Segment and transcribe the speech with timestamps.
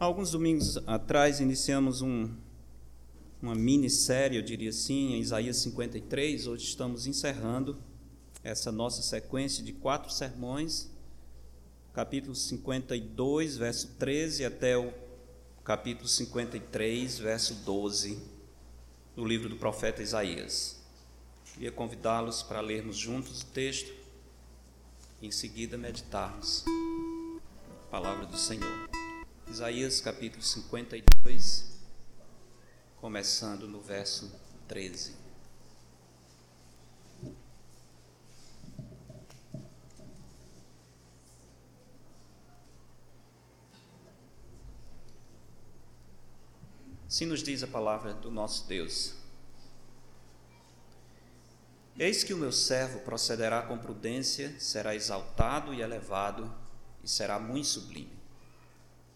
[0.00, 2.34] Alguns domingos atrás iniciamos um,
[3.42, 6.46] uma minissérie, eu diria assim, em Isaías 53.
[6.46, 7.76] Hoje estamos encerrando
[8.42, 10.90] essa nossa sequência de quatro sermões,
[11.92, 14.90] capítulo 52, verso 13, até o
[15.62, 18.18] capítulo 53, verso 12,
[19.14, 20.80] do livro do profeta Isaías.
[21.52, 23.92] Queria convidá-los para lermos juntos o texto
[25.20, 26.64] e em seguida meditarmos
[27.86, 28.99] a palavra do Senhor.
[29.50, 31.64] Isaías capítulo 52,
[33.00, 34.30] começando no verso
[34.68, 35.16] 13.
[47.08, 49.14] Assim nos diz a palavra do nosso Deus.
[51.98, 56.54] Eis que o meu servo procederá com prudência, será exaltado e elevado,
[57.02, 58.19] e será muito sublime.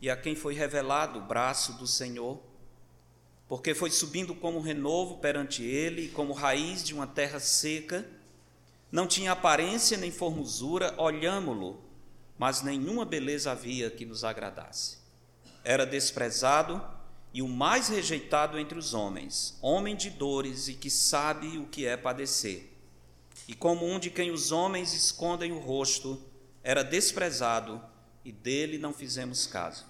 [0.00, 2.40] e a quem foi revelado o braço do Senhor,
[3.48, 8.06] porque foi subindo como renovo perante ele, como raiz de uma terra seca,
[8.90, 11.82] não tinha aparência nem formosura, olhámo-lo,
[12.38, 14.98] mas nenhuma beleza havia que nos agradasse.
[15.62, 16.82] Era desprezado
[17.34, 21.86] e o mais rejeitado entre os homens, homem de dores e que sabe o que
[21.86, 22.72] é padecer.
[23.46, 26.22] E como um de quem os homens escondem o rosto,
[26.62, 27.82] era desprezado
[28.24, 29.89] e dele não fizemos caso.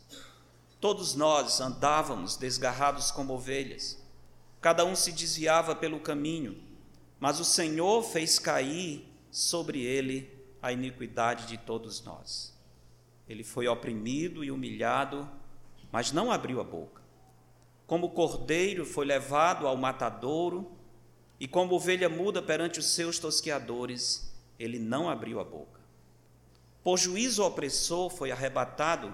[0.81, 4.03] Todos nós andávamos desgarrados como ovelhas,
[4.59, 6.59] cada um se desviava pelo caminho,
[7.19, 10.27] mas o Senhor fez cair sobre ele
[10.59, 12.59] a iniquidade de todos nós.
[13.29, 15.29] Ele foi oprimido e humilhado,
[15.91, 17.03] mas não abriu a boca.
[17.85, 20.71] Como cordeiro foi levado ao matadouro,
[21.39, 25.79] e como ovelha muda perante os seus tosqueadores, ele não abriu a boca.
[26.83, 29.13] Por juízo opressor foi arrebatado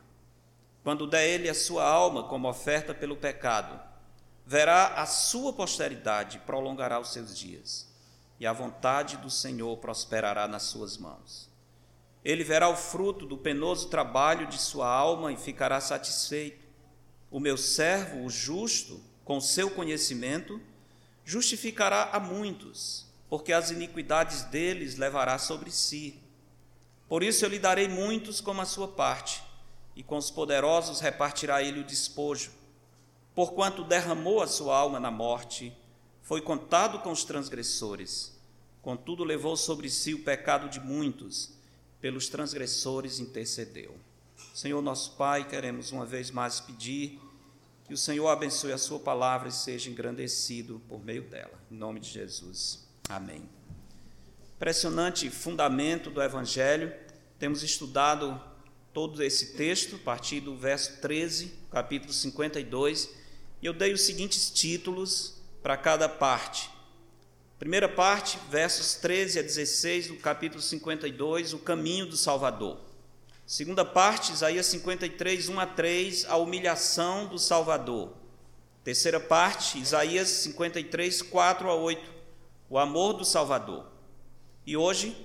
[0.83, 3.79] Quando der ele a sua alma como oferta pelo pecado,
[4.45, 7.87] verá a sua posteridade, prolongará os seus dias,
[8.39, 11.49] e a vontade do Senhor prosperará nas suas mãos.
[12.25, 16.65] Ele verá o fruto do penoso trabalho de sua alma e ficará satisfeito.
[17.29, 20.59] O meu servo, o justo, com seu conhecimento,
[21.23, 26.19] justificará a muitos, porque as iniquidades deles levará sobre si.
[27.07, 29.43] Por isso eu lhe darei muitos como a sua parte
[29.95, 32.51] e com os poderosos repartirá ele o despojo.
[33.33, 35.75] Porquanto derramou a sua alma na morte,
[36.21, 38.37] foi contado com os transgressores.
[38.81, 41.53] Contudo, levou sobre si o pecado de muitos,
[41.99, 43.95] pelos transgressores intercedeu.
[44.53, 47.19] Senhor nosso Pai, queremos uma vez mais pedir
[47.85, 51.53] que o Senhor abençoe a Sua palavra e seja engrandecido por meio dela.
[51.69, 52.87] Em nome de Jesus.
[53.07, 53.43] Amém.
[54.55, 56.93] Impressionante fundamento do Evangelho.
[57.37, 58.41] Temos estudado
[58.93, 63.09] todo esse texto, a partir do verso 13, capítulo 52,
[63.61, 66.69] e eu dei os seguintes títulos para cada parte.
[67.57, 72.79] Primeira parte, versos 13 a 16 do capítulo 52, o caminho do Salvador.
[73.45, 78.13] Segunda parte, Isaías 53, 1 a 3, a humilhação do Salvador.
[78.83, 82.01] Terceira parte, Isaías 53, 4 a 8,
[82.69, 83.85] o amor do Salvador.
[84.65, 85.15] E hoje,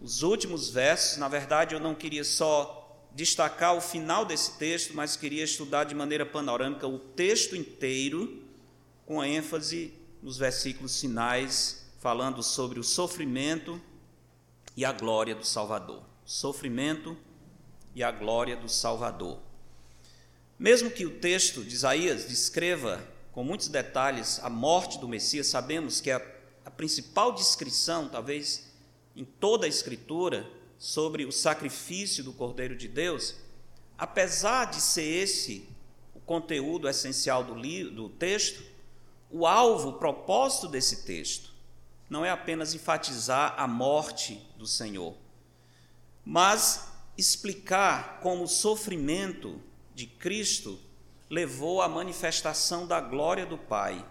[0.00, 2.81] os últimos versos, na verdade eu não queria só
[3.14, 8.42] destacar o final desse texto, mas queria estudar de maneira panorâmica o texto inteiro,
[9.04, 9.92] com ênfase
[10.22, 13.80] nos versículos finais, falando sobre o sofrimento
[14.76, 16.02] e a glória do Salvador.
[16.24, 17.16] Sofrimento
[17.94, 19.38] e a glória do Salvador.
[20.58, 26.00] Mesmo que o texto de Isaías descreva com muitos detalhes a morte do Messias, sabemos
[26.00, 26.22] que a,
[26.64, 28.70] a principal descrição, talvez
[29.16, 30.48] em toda a Escritura,
[30.82, 33.36] sobre o sacrifício do Cordeiro de Deus,
[33.96, 35.68] apesar de ser esse
[36.12, 37.54] o conteúdo essencial do,
[37.92, 38.64] do texto,
[39.30, 41.52] o alvo, o propósito desse texto,
[42.10, 45.14] não é apenas enfatizar a morte do Senhor,
[46.24, 49.62] mas explicar como o sofrimento
[49.94, 50.80] de Cristo
[51.30, 54.04] levou à manifestação da glória do Pai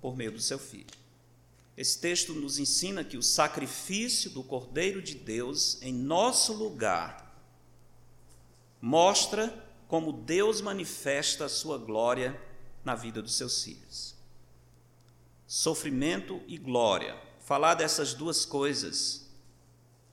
[0.00, 1.01] por meio do seu Filho.
[1.76, 7.22] Esse texto nos ensina que o sacrifício do Cordeiro de Deus em nosso lugar
[8.80, 12.38] mostra como Deus manifesta a sua glória
[12.84, 14.14] na vida dos seus filhos.
[15.46, 17.16] Sofrimento e glória.
[17.40, 19.30] Falar dessas duas coisas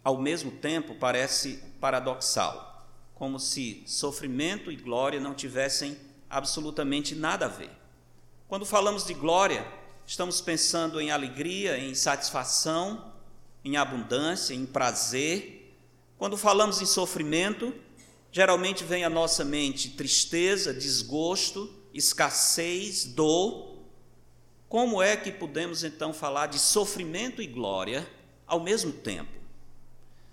[0.03, 5.97] ao mesmo tempo parece paradoxal, como se sofrimento e glória não tivessem
[6.29, 7.71] absolutamente nada a ver.
[8.47, 9.65] Quando falamos de glória,
[10.09, 13.13] estamos pensando em alegria, em satisfação,
[13.63, 15.71] em abundância, em prazer.
[16.17, 17.71] Quando falamos em sofrimento,
[18.31, 23.77] geralmente vem à nossa mente tristeza, desgosto, escassez, dor.
[24.67, 28.09] Como é que podemos então falar de sofrimento e glória
[28.47, 29.29] ao mesmo tempo?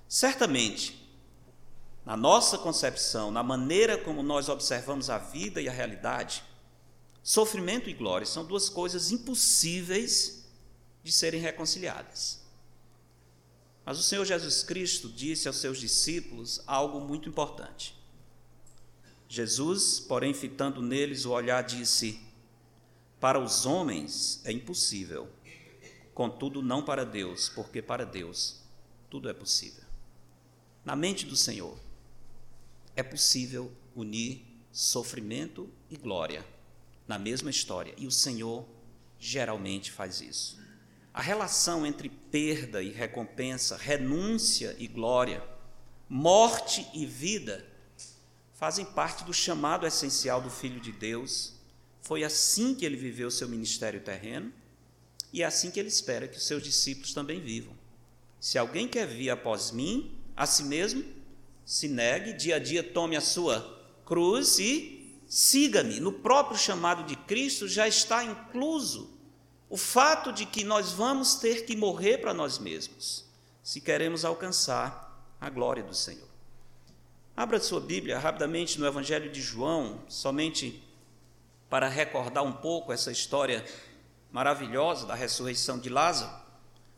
[0.09, 1.07] Certamente,
[2.03, 6.43] na nossa concepção, na maneira como nós observamos a vida e a realidade,
[7.27, 10.45] sofrimento e glória são duas coisas impossíveis
[11.03, 12.41] de serem reconciliadas.
[13.85, 17.97] Mas o Senhor Jesus Cristo disse aos seus discípulos algo muito importante.
[19.29, 22.21] Jesus, porém, fitando neles o olhar, disse:
[23.19, 25.29] Para os homens é impossível,
[26.15, 28.61] contudo, não para Deus, porque para Deus
[29.11, 29.83] tudo é possível.
[30.85, 31.77] Na mente do Senhor,
[32.95, 36.55] é possível unir sofrimento e glória
[37.07, 38.67] na mesma história, e o Senhor
[39.19, 40.59] geralmente faz isso.
[41.13, 45.43] A relação entre perda e recompensa, renúncia e glória,
[46.09, 47.65] morte e vida,
[48.55, 51.55] fazem parte do chamado essencial do Filho de Deus.
[52.03, 54.53] Foi assim que ele viveu seu ministério terreno
[55.33, 57.75] e é assim que ele espera que os seus discípulos também vivam.
[58.41, 61.05] Se alguém quer vir após mim, a si mesmo
[61.65, 64.96] se negue, dia a dia tome a sua cruz e
[65.27, 66.01] siga-me.
[66.01, 69.17] No próprio chamado de Cristo já está incluso
[69.69, 73.25] o fato de que nós vamos ter que morrer para nós mesmos,
[73.63, 75.07] se queremos alcançar
[75.41, 76.29] a glória do Senhor.
[77.37, 80.83] Abra sua Bíblia rapidamente no Evangelho de João, somente
[81.69, 83.65] para recordar um pouco essa história
[84.31, 86.31] maravilhosa da ressurreição de Lázaro,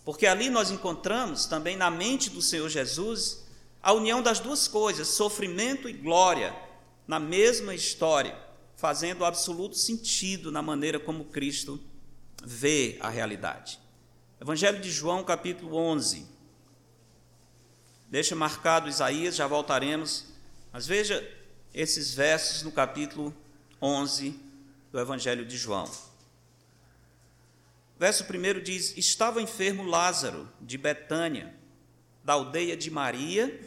[0.04, 3.46] porque ali nós encontramos também na mente do Senhor Jesus
[3.82, 6.54] a união das duas coisas, sofrimento e glória,
[7.08, 8.38] na mesma história,
[8.76, 11.80] fazendo absoluto sentido na maneira como Cristo
[12.44, 13.80] vê a realidade.
[14.38, 16.26] Evangelho de João, capítulo 11.
[18.08, 20.26] Deixa marcado Isaías, já voltaremos,
[20.70, 21.26] mas veja
[21.74, 23.34] esses versos no capítulo
[23.80, 24.38] 11
[24.92, 25.90] do Evangelho de João.
[27.98, 31.54] Verso 1 diz: Estava enfermo Lázaro, de Betânia,
[32.22, 33.60] da aldeia de Maria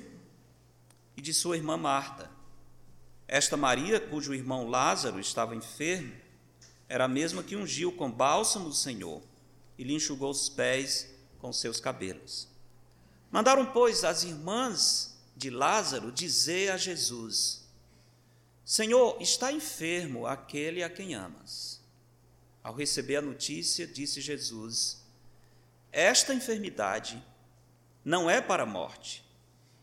[1.18, 2.31] e de sua irmã Marta.
[3.32, 6.14] Esta Maria, cujo irmão Lázaro estava enfermo,
[6.90, 9.22] era a mesma que ungiu com bálsamo o Senhor
[9.78, 11.10] e lhe enxugou os pés
[11.40, 12.50] com seus cabelos.
[13.32, 17.64] Mandaram, pois, as irmãs de Lázaro dizer a Jesus:
[18.66, 21.80] Senhor, está enfermo aquele a quem amas.
[22.62, 25.06] Ao receber a notícia, disse Jesus:
[25.90, 27.24] Esta enfermidade
[28.04, 29.24] não é para a morte,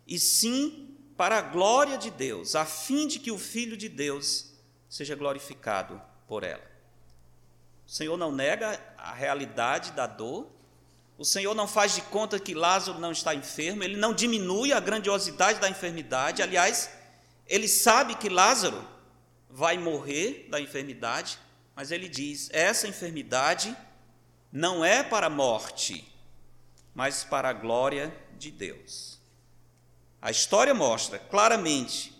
[0.06, 0.87] e sim
[1.18, 4.52] para a glória de Deus, a fim de que o Filho de Deus
[4.88, 6.62] seja glorificado por ela.
[7.84, 10.48] O Senhor não nega a realidade da dor,
[11.18, 14.78] o Senhor não faz de conta que Lázaro não está enfermo, ele não diminui a
[14.78, 16.88] grandiosidade da enfermidade, aliás,
[17.48, 18.86] ele sabe que Lázaro
[19.50, 21.36] vai morrer da enfermidade,
[21.74, 23.76] mas ele diz: essa enfermidade
[24.52, 26.06] não é para a morte,
[26.94, 29.17] mas para a glória de Deus.
[30.20, 32.12] A história mostra claramente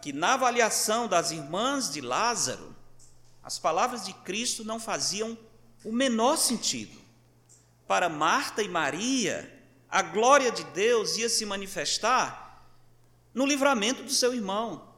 [0.00, 2.74] que na avaliação das irmãs de Lázaro,
[3.42, 5.36] as palavras de Cristo não faziam
[5.84, 6.98] o menor sentido.
[7.86, 9.52] Para Marta e Maria,
[9.88, 12.64] a glória de Deus ia se manifestar
[13.32, 14.92] no livramento do seu irmão,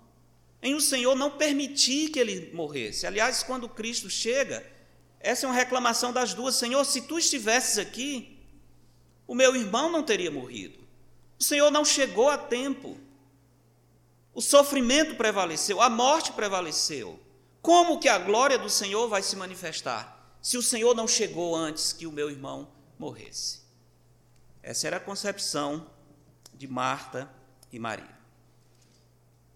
[0.63, 3.07] em o Senhor não permitir que ele morresse.
[3.07, 4.65] Aliás, quando Cristo chega,
[5.21, 6.55] Essa é uma reclamação das duas.
[6.55, 8.39] Senhor, se tu estivesses aqui,
[9.27, 10.79] o meu irmão não teria morrido.
[11.39, 12.99] O Senhor não chegou a tempo.
[14.35, 17.21] O sofrimento prevaleceu, a morte prevaleceu.
[17.63, 21.93] Como que a glória do Senhor vai se manifestar se o Senhor não chegou antes
[21.93, 22.69] que o meu irmão
[22.99, 23.61] morresse?
[24.63, 25.89] Essa era a concepção
[26.55, 27.31] de Marta
[27.73, 28.19] e Maria.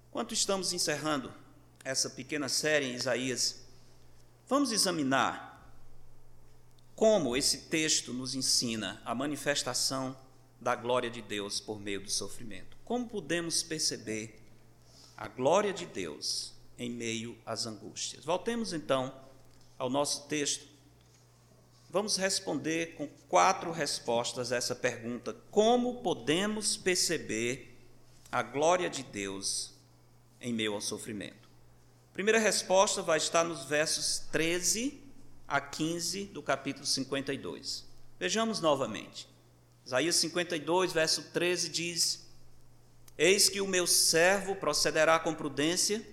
[0.08, 1.32] Enquanto estamos encerrando
[1.84, 3.62] essa pequena série em Isaías,
[4.48, 5.52] vamos examinar
[6.94, 10.16] como esse texto nos ensina a manifestação
[10.62, 12.76] da glória de Deus por meio do sofrimento.
[12.84, 14.40] Como podemos perceber
[15.16, 18.24] a glória de Deus em meio às angústias?
[18.24, 19.12] Voltemos então
[19.76, 20.64] ao nosso texto.
[21.90, 27.76] Vamos responder com quatro respostas a essa pergunta: como podemos perceber
[28.30, 29.72] a glória de Deus
[30.40, 31.50] em meio ao sofrimento?
[32.14, 35.02] Primeira resposta vai estar nos versos 13
[35.48, 37.84] a 15 do capítulo 52.
[38.18, 39.31] Vejamos novamente.
[39.84, 42.26] Isaías 52, verso 13 diz:
[43.18, 46.06] Eis que o meu servo procederá com prudência,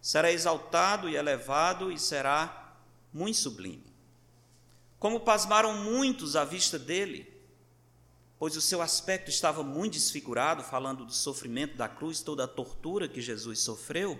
[0.00, 2.76] será exaltado e elevado e será
[3.12, 3.90] muito sublime.
[4.98, 7.30] Como pasmaram muitos à vista dele,
[8.38, 13.08] pois o seu aspecto estava muito desfigurado, falando do sofrimento da cruz, toda a tortura
[13.08, 14.18] que Jesus sofreu,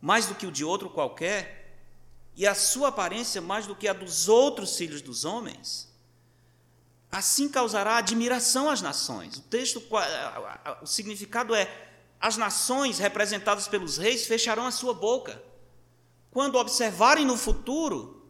[0.00, 1.76] mais do que o de outro qualquer,
[2.36, 5.89] e a sua aparência mais do que a dos outros filhos dos homens,
[7.10, 9.36] assim causará admiração às nações.
[9.38, 9.82] O texto,
[10.82, 11.68] o significado é:
[12.20, 15.42] as nações representadas pelos reis fecharão a sua boca
[16.30, 18.22] quando observarem no futuro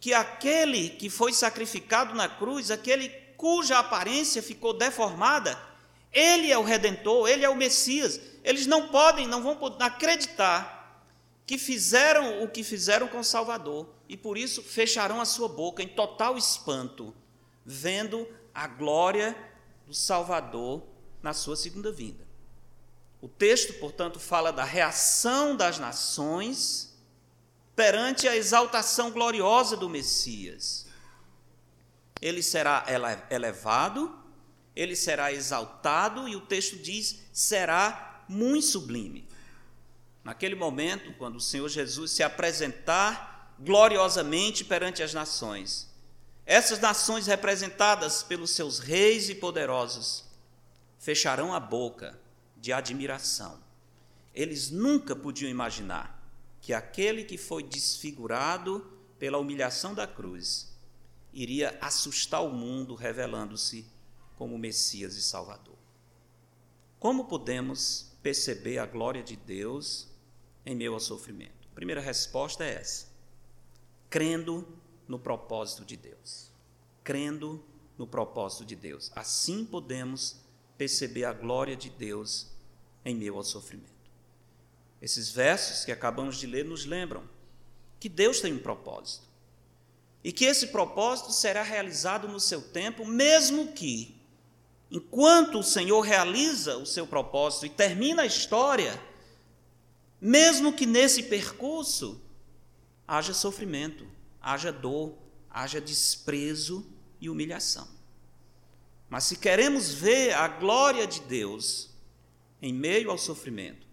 [0.00, 5.60] que aquele que foi sacrificado na cruz, aquele cuja aparência ficou deformada,
[6.12, 8.20] ele é o redentor, ele é o Messias.
[8.44, 11.04] Eles não podem, não vão acreditar
[11.44, 15.88] que fizeram o que fizeram com Salvador e por isso fecharão a sua boca em
[15.88, 17.14] total espanto,
[17.70, 19.36] vendo a glória
[19.86, 20.82] do Salvador
[21.22, 22.26] na sua segunda vinda.
[23.20, 26.96] O texto, portanto, fala da reação das nações
[27.76, 30.86] perante a exaltação gloriosa do Messias.
[32.22, 32.86] Ele será
[33.28, 34.18] elevado,
[34.74, 39.28] ele será exaltado, e o texto diz: será muito sublime.
[40.24, 45.87] Naquele momento, quando o Senhor Jesus se apresentar gloriosamente perante as nações,
[46.48, 50.24] essas nações representadas pelos seus reis e poderosos
[50.98, 52.18] fecharão a boca
[52.56, 53.62] de admiração.
[54.34, 56.18] Eles nunca podiam imaginar
[56.62, 60.74] que aquele que foi desfigurado pela humilhação da cruz
[61.34, 63.86] iria assustar o mundo revelando-se
[64.34, 65.76] como Messias e Salvador.
[66.98, 70.08] Como podemos perceber a glória de Deus
[70.64, 71.68] em ao sofrimento?
[71.70, 73.06] A primeira resposta é essa:
[74.08, 74.66] crendo
[75.08, 76.50] no propósito de Deus.
[77.02, 77.64] Crendo
[77.96, 79.10] no propósito de Deus.
[79.16, 80.36] Assim podemos
[80.76, 82.46] perceber a glória de Deus
[83.04, 83.88] em meio ao sofrimento.
[85.00, 87.22] Esses versos que acabamos de ler nos lembram
[87.98, 89.26] que Deus tem um propósito
[90.22, 94.20] e que esse propósito será realizado no seu tempo, mesmo que,
[94.90, 99.00] enquanto o Senhor realiza o seu propósito e termina a história,
[100.20, 102.20] mesmo que nesse percurso
[103.06, 104.06] haja sofrimento,
[104.48, 105.18] haja dor,
[105.50, 106.86] haja desprezo
[107.20, 107.86] e humilhação.
[109.10, 111.90] Mas se queremos ver a glória de Deus
[112.60, 113.86] em meio ao sofrimento,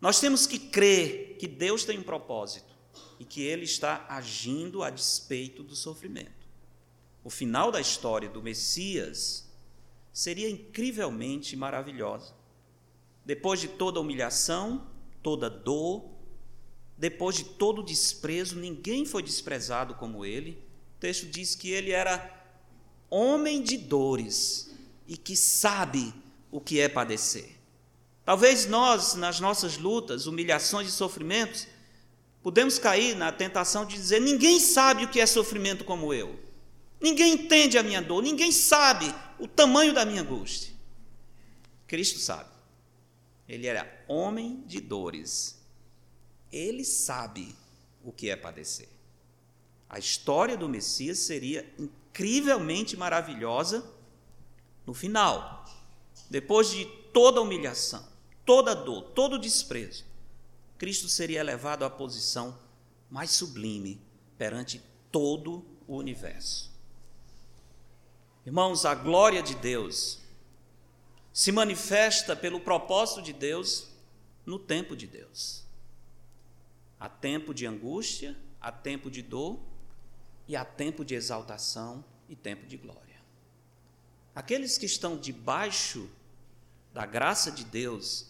[0.00, 2.74] nós temos que crer que Deus tem um propósito
[3.18, 6.44] e que Ele está agindo a despeito do sofrimento.
[7.22, 9.50] O final da história do Messias
[10.12, 12.34] seria incrivelmente maravilhosa.
[13.24, 14.86] Depois de toda humilhação,
[15.22, 16.10] toda dor,
[16.96, 20.52] depois de todo desprezo, ninguém foi desprezado como ele.
[20.96, 22.32] O texto diz que ele era
[23.10, 24.70] homem de dores
[25.06, 26.14] e que sabe
[26.50, 27.58] o que é padecer.
[28.24, 31.66] Talvez nós, nas nossas lutas, humilhações e sofrimentos,
[32.42, 36.38] podemos cair na tentação de dizer: ninguém sabe o que é sofrimento como eu.
[37.00, 40.72] Ninguém entende a minha dor, ninguém sabe o tamanho da minha angústia.
[41.86, 42.48] Cristo sabe.
[43.46, 45.62] Ele era homem de dores.
[46.54, 47.52] Ele sabe
[48.04, 48.88] o que é padecer.
[49.88, 53.84] A história do Messias seria incrivelmente maravilhosa
[54.86, 55.64] no final.
[56.30, 58.06] Depois de toda a humilhação,
[58.46, 60.04] toda a dor, todo o desprezo,
[60.78, 62.56] Cristo seria elevado à posição
[63.10, 64.00] mais sublime
[64.38, 64.80] perante
[65.10, 66.70] todo o universo.
[68.46, 70.20] Irmãos, a glória de Deus
[71.32, 73.88] se manifesta pelo propósito de Deus
[74.46, 75.63] no tempo de Deus.
[77.04, 79.60] Há tempo de angústia, há tempo de dor,
[80.48, 83.20] e há tempo de exaltação e tempo de glória.
[84.34, 86.08] Aqueles que estão debaixo
[86.94, 88.28] da graça de Deus,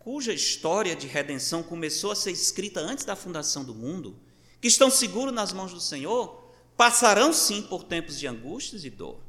[0.00, 4.18] cuja história de redenção começou a ser escrita antes da fundação do mundo,
[4.60, 9.20] que estão seguros nas mãos do Senhor, passarão sim por tempos de angústias e dor,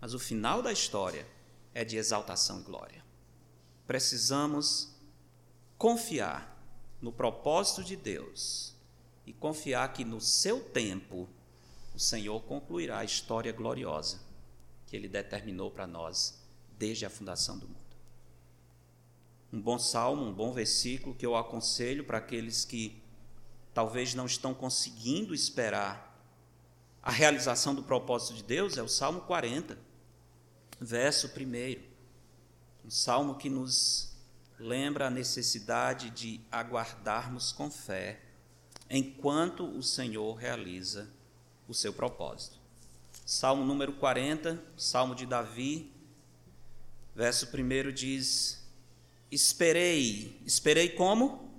[0.00, 1.24] mas o final da história
[1.72, 3.04] é de exaltação e glória.
[3.86, 4.90] Precisamos
[5.78, 6.55] confiar
[7.06, 8.74] no propósito de Deus
[9.24, 11.28] e confiar que no seu tempo
[11.94, 14.18] o Senhor concluirá a história gloriosa
[14.88, 16.42] que ele determinou para nós
[16.76, 17.96] desde a fundação do mundo.
[19.52, 23.00] Um bom salmo, um bom versículo que eu aconselho para aqueles que
[23.72, 26.12] talvez não estão conseguindo esperar
[27.00, 29.78] a realização do propósito de Deus é o Salmo 40,
[30.80, 31.80] verso 1.
[32.84, 34.15] Um salmo que nos
[34.58, 38.20] lembra a necessidade de aguardarmos com fé
[38.88, 41.08] enquanto o Senhor realiza
[41.68, 42.58] o seu propósito.
[43.24, 45.92] Salmo número 40, Salmo de Davi,
[47.14, 48.64] verso 1 diz:
[49.30, 51.50] Esperei, esperei como?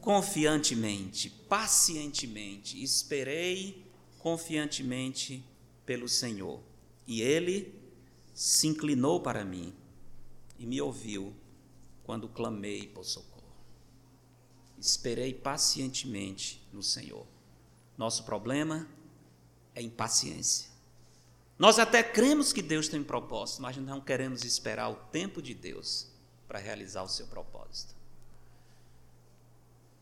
[0.00, 3.84] Confiantemente, pacientemente, esperei
[4.18, 5.44] confiantemente
[5.84, 6.62] pelo Senhor.
[7.06, 7.74] E ele
[8.32, 9.74] se inclinou para mim
[10.58, 11.34] e me ouviu
[12.08, 13.52] quando clamei por socorro.
[14.78, 17.26] Esperei pacientemente no Senhor.
[17.98, 18.88] Nosso problema
[19.74, 20.70] é impaciência.
[21.58, 25.52] Nós até cremos que Deus tem um propósito, mas não queremos esperar o tempo de
[25.52, 26.10] Deus
[26.46, 27.94] para realizar o seu propósito.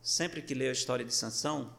[0.00, 1.76] Sempre que leio a história de Sansão,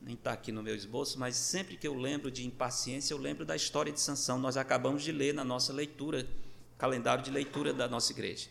[0.00, 3.44] nem está aqui no meu esboço, mas sempre que eu lembro de impaciência, eu lembro
[3.44, 4.36] da história de Sansão.
[4.36, 6.28] Nós acabamos de ler na nossa leitura,
[6.76, 8.48] calendário de leitura da nossa igreja.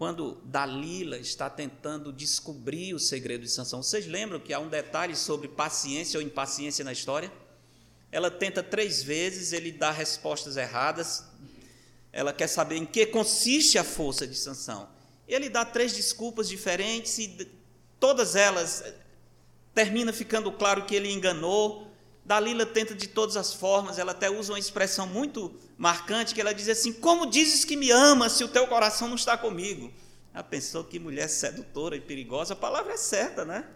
[0.00, 5.14] Quando Dalila está tentando descobrir o segredo de Sansão, vocês lembram que há um detalhe
[5.14, 7.30] sobre paciência ou impaciência na história?
[8.10, 11.24] Ela tenta três vezes, ele dá respostas erradas.
[12.14, 14.88] Ela quer saber em que consiste a força de Sansão.
[15.28, 17.46] Ele dá três desculpas diferentes e
[18.00, 18.82] todas elas
[19.74, 21.89] termina ficando claro que ele enganou.
[22.30, 26.54] Dalila tenta de todas as formas, ela até usa uma expressão muito marcante que ela
[26.54, 29.92] diz assim: Como dizes que me amas se o teu coração não está comigo?
[30.32, 33.68] Ela pensou que mulher sedutora e perigosa, a palavra é certa, né?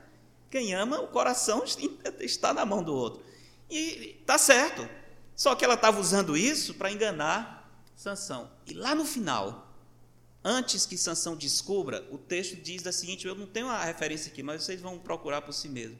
[0.49, 1.65] Quem ama, o coração
[2.21, 3.25] está na mão do outro.
[3.69, 4.89] E está certo.
[5.35, 8.49] Só que ela estava usando isso para enganar Sansão.
[8.69, 9.65] E lá no final,
[10.47, 14.43] Antes que Sansão descubra, o texto diz da seguinte, eu não tenho a referência aqui,
[14.43, 15.99] mas vocês vão procurar por si mesmo.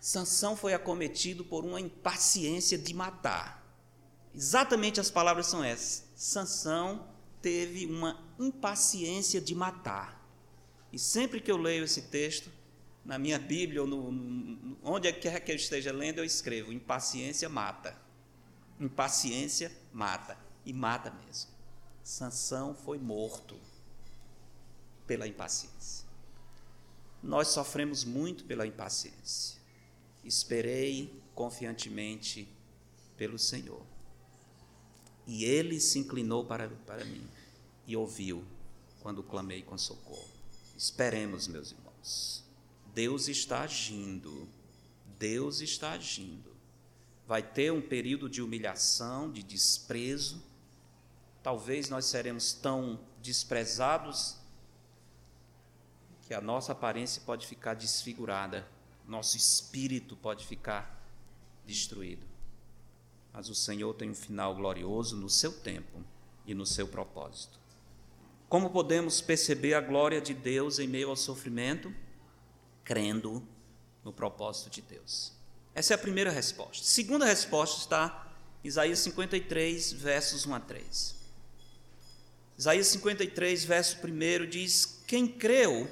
[0.00, 3.60] Sansão foi acometido por uma impaciência de matar.
[4.34, 6.04] Exatamente as palavras são essas.
[6.16, 7.06] Sansão
[7.42, 10.18] teve uma impaciência de matar.
[10.90, 12.50] E sempre que eu leio esse texto,
[13.04, 17.48] na minha Bíblia, ou no, no, onde quer que eu esteja lendo, eu escrevo: impaciência
[17.48, 17.94] mata.
[18.78, 20.38] Impaciência mata.
[20.64, 21.50] E mata mesmo.
[22.02, 23.56] Sansão foi morto
[25.06, 26.06] pela impaciência.
[27.22, 29.59] Nós sofremos muito pela impaciência.
[30.24, 32.48] Esperei confiantemente
[33.16, 33.82] pelo Senhor.
[35.26, 37.26] E ele se inclinou para, para mim
[37.86, 38.44] e ouviu
[39.00, 40.28] quando clamei com socorro.
[40.76, 42.44] Esperemos, meus irmãos.
[42.94, 44.48] Deus está agindo.
[45.18, 46.50] Deus está agindo.
[47.26, 50.42] Vai ter um período de humilhação, de desprezo,
[51.42, 54.36] talvez nós seremos tão desprezados
[56.22, 58.66] que a nossa aparência pode ficar desfigurada,
[59.10, 61.04] nosso espírito pode ficar
[61.66, 62.24] destruído.
[63.32, 66.02] Mas o Senhor tem um final glorioso no seu tempo
[66.46, 67.58] e no seu propósito.
[68.48, 71.92] Como podemos perceber a glória de Deus em meio ao sofrimento?
[72.84, 73.46] Crendo
[74.04, 75.32] no propósito de Deus.
[75.74, 76.84] Essa é a primeira resposta.
[76.84, 78.32] Segunda resposta está
[78.64, 81.16] em Isaías 53, versos 1 a 3.
[82.58, 85.88] Isaías 53, verso 1 diz: Quem creu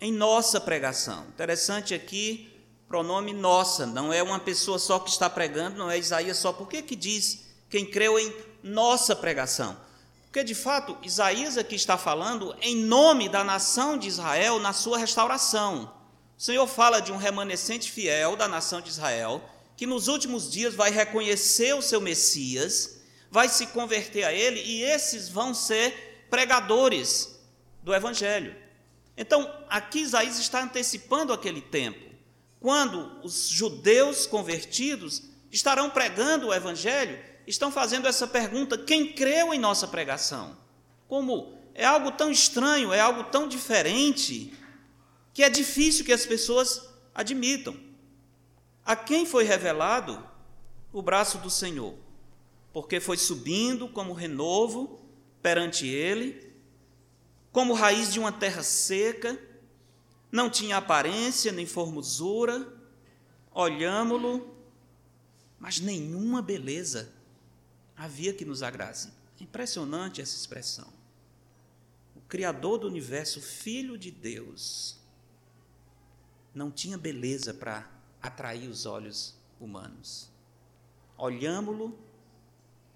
[0.00, 1.26] em nossa pregação.
[1.28, 2.52] Interessante aqui,
[2.88, 6.52] pronome nossa, não é uma pessoa só que está pregando, não é Isaías só.
[6.52, 9.76] Por que, que diz quem creu em nossa pregação?
[10.24, 14.98] Porque de fato, Isaías aqui está falando em nome da nação de Israel na sua
[14.98, 15.92] restauração.
[16.38, 19.42] O Senhor fala de um remanescente fiel da nação de Israel,
[19.76, 22.96] que nos últimos dias vai reconhecer o seu Messias
[23.30, 27.38] vai se converter a ele e esses vão ser pregadores
[27.82, 28.54] do evangelho.
[29.16, 32.14] Então, aqui Isaías está antecipando aquele tempo,
[32.60, 39.58] quando os judeus convertidos estarão pregando o evangelho, estão fazendo essa pergunta: quem creu em
[39.58, 40.56] nossa pregação?
[41.08, 44.52] Como é algo tão estranho, é algo tão diferente,
[45.32, 47.76] que é difícil que as pessoas admitam.
[48.84, 50.24] a quem foi revelado
[50.92, 51.94] o braço do Senhor,
[52.72, 55.00] porque foi subindo como renovo
[55.42, 56.45] perante ele,
[57.56, 59.40] como raiz de uma terra seca,
[60.30, 62.70] não tinha aparência nem formosura,
[63.50, 64.54] olhámo-lo,
[65.58, 67.10] mas nenhuma beleza
[67.96, 69.10] havia que nos agrade.
[69.40, 70.86] Impressionante essa expressão.
[72.14, 74.98] O Criador do universo, Filho de Deus,
[76.54, 77.90] não tinha beleza para
[78.20, 80.28] atrair os olhos humanos.
[81.16, 81.98] Olhámo-lo,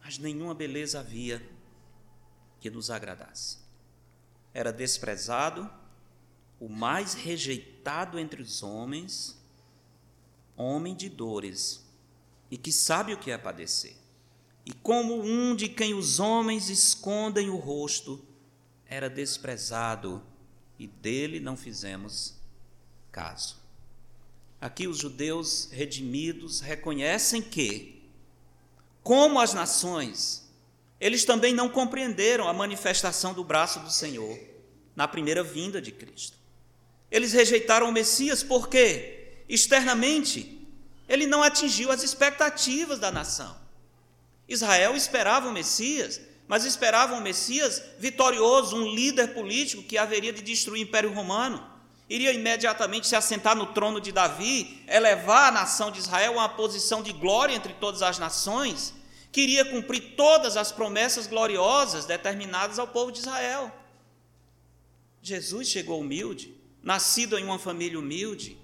[0.04, 1.42] mas nenhuma beleza havia
[2.60, 3.59] que nos agradasse.
[4.52, 5.70] Era desprezado,
[6.58, 9.38] o mais rejeitado entre os homens,
[10.56, 11.82] homem de dores
[12.50, 13.96] e que sabe o que é padecer.
[14.66, 18.22] E como um de quem os homens escondem o rosto,
[18.86, 20.22] era desprezado
[20.78, 22.34] e dele não fizemos
[23.10, 23.56] caso.
[24.60, 28.02] Aqui os judeus redimidos reconhecem que,
[29.02, 30.49] como as nações,
[31.00, 34.38] eles também não compreenderam a manifestação do braço do Senhor
[34.94, 36.36] na primeira vinda de Cristo.
[37.10, 40.68] Eles rejeitaram o Messias porque, externamente,
[41.08, 43.56] ele não atingiu as expectativas da nação.
[44.46, 50.42] Israel esperava o Messias, mas esperava um Messias vitorioso, um líder político que haveria de
[50.42, 51.70] destruir o Império Romano
[52.10, 56.48] iria imediatamente se assentar no trono de Davi, elevar a nação de Israel a uma
[56.48, 58.92] posição de glória entre todas as nações,
[59.32, 63.72] queria cumprir todas as promessas gloriosas determinadas ao povo de Israel.
[65.22, 68.56] Jesus chegou humilde, nascido em uma família humilde,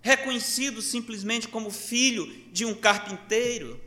[0.00, 3.80] reconhecido simplesmente como filho de um carpinteiro,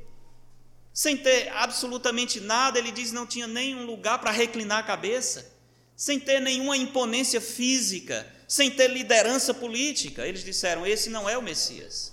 [0.93, 5.51] sem ter absolutamente nada, ele diz não tinha nenhum lugar para reclinar a cabeça,
[5.95, 10.27] sem ter nenhuma imponência física, sem ter liderança política.
[10.27, 12.10] Eles disseram: esse não é o Messias.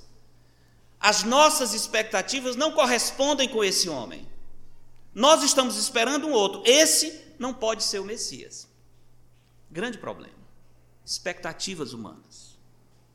[1.00, 4.26] As nossas expectativas não correspondem com esse homem.
[5.14, 6.62] Nós estamos esperando um outro.
[6.64, 8.68] Esse não pode ser o Messias.
[9.70, 10.34] Grande problema.
[11.04, 12.58] Expectativas humanas.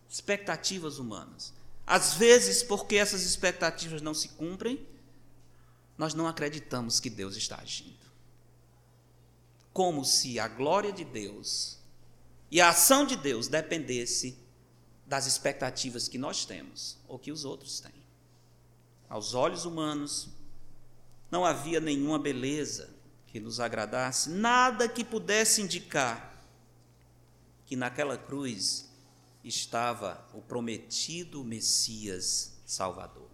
[0.10, 1.54] Expectativas humanas.
[1.86, 4.88] Às vezes, porque essas expectativas não se cumprem,
[5.98, 8.04] nós não acreditamos que Deus está agindo.
[9.74, 11.78] Como se a glória de Deus
[12.50, 14.38] e a ação de Deus dependesse
[15.06, 18.04] das expectativas que nós temos ou que os outros têm.
[19.10, 20.30] Aos olhos humanos,
[21.30, 22.90] não havia nenhuma beleza
[23.28, 26.44] que nos agradasse, nada que pudesse indicar
[27.66, 28.90] que naquela cruz
[29.44, 33.30] estava o prometido Messias Salvador.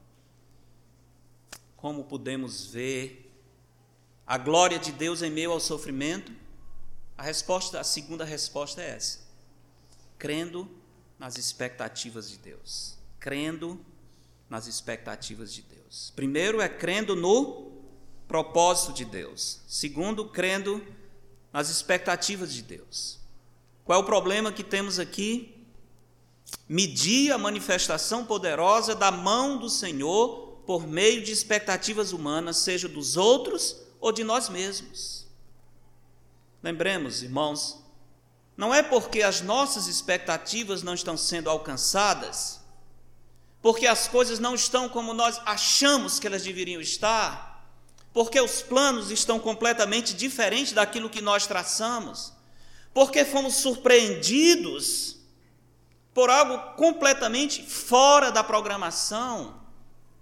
[1.76, 3.34] Como podemos ver
[4.26, 6.32] a glória de Deus em meio ao sofrimento?
[7.18, 9.20] A resposta, a segunda resposta é essa:
[10.18, 10.70] crendo
[11.20, 12.98] nas expectativas de Deus.
[13.20, 13.80] Crendo
[14.50, 16.12] nas expectativas de Deus.
[16.16, 17.72] Primeiro é crendo no
[18.28, 19.60] propósito de Deus.
[19.68, 20.82] Segundo, crendo
[21.52, 23.20] nas expectativas de Deus.
[23.84, 25.56] Qual é o problema que temos aqui?
[26.68, 33.18] Medir a manifestação poderosa da mão do Senhor por meio de expectativas humanas, seja dos
[33.18, 35.28] outros ou de nós mesmos.
[36.62, 37.84] Lembremos, irmãos,
[38.60, 42.60] não é porque as nossas expectativas não estão sendo alcançadas,
[43.62, 47.66] porque as coisas não estão como nós achamos que elas deveriam estar,
[48.12, 52.34] porque os planos estão completamente diferentes daquilo que nós traçamos,
[52.94, 55.16] porque fomos surpreendidos
[56.14, 59.58] por algo completamente fora da programação,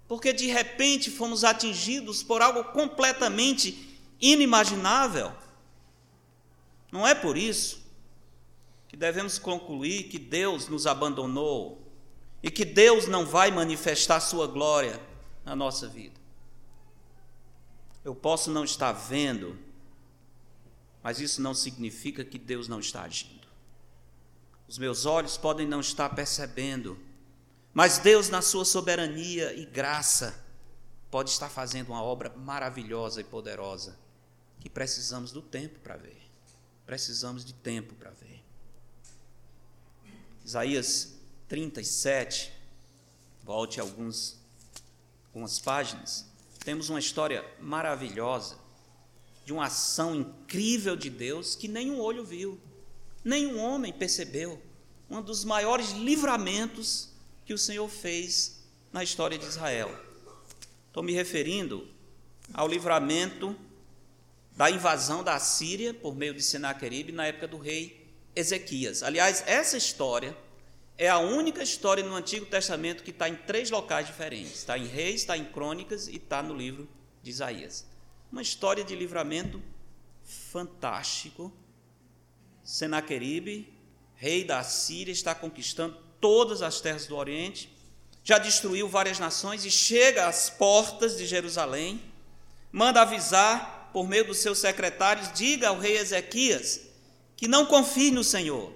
[0.06, 5.32] porque de repente fomos atingidos por algo completamente inimaginável.
[6.92, 7.77] Não é por isso
[8.88, 11.86] que devemos concluir que Deus nos abandonou
[12.42, 15.00] e que Deus não vai manifestar Sua glória
[15.44, 16.18] na nossa vida.
[18.04, 19.58] Eu posso não estar vendo,
[21.02, 23.46] mas isso não significa que Deus não está agindo.
[24.66, 26.98] Os meus olhos podem não estar percebendo,
[27.74, 30.44] mas Deus, na Sua soberania e graça,
[31.10, 33.98] pode estar fazendo uma obra maravilhosa e poderosa
[34.60, 36.20] que precisamos do tempo para ver.
[36.84, 38.27] Precisamos de tempo para ver.
[40.48, 41.12] Isaías
[41.46, 42.50] 37,
[43.42, 44.38] volte alguns,
[45.26, 46.24] algumas páginas,
[46.64, 48.56] temos uma história maravilhosa
[49.44, 52.58] de uma ação incrível de Deus que nenhum olho viu,
[53.22, 54.58] nenhum homem percebeu.
[55.10, 57.10] Um dos maiores livramentos
[57.44, 59.94] que o Senhor fez na história de Israel.
[60.86, 61.86] Estou me referindo
[62.54, 63.54] ao livramento
[64.56, 67.97] da invasão da Síria por meio de Senaqueribe na época do rei
[68.38, 69.02] Ezequias.
[69.02, 70.36] Aliás, essa história
[70.96, 74.86] é a única história no Antigo Testamento que está em três locais diferentes: está em
[74.86, 76.88] Reis, está em Crônicas e está no livro
[77.20, 77.84] de Isaías.
[78.30, 79.60] Uma história de livramento
[80.52, 81.52] fantástico.
[82.62, 83.72] Senaqueribe,
[84.14, 87.72] rei da Síria, está conquistando todas as terras do Oriente,
[88.22, 92.02] já destruiu várias nações e chega às portas de Jerusalém,
[92.70, 96.87] manda avisar por meio dos seus secretários: diga ao rei Ezequias
[97.38, 98.72] que não confie no Senhor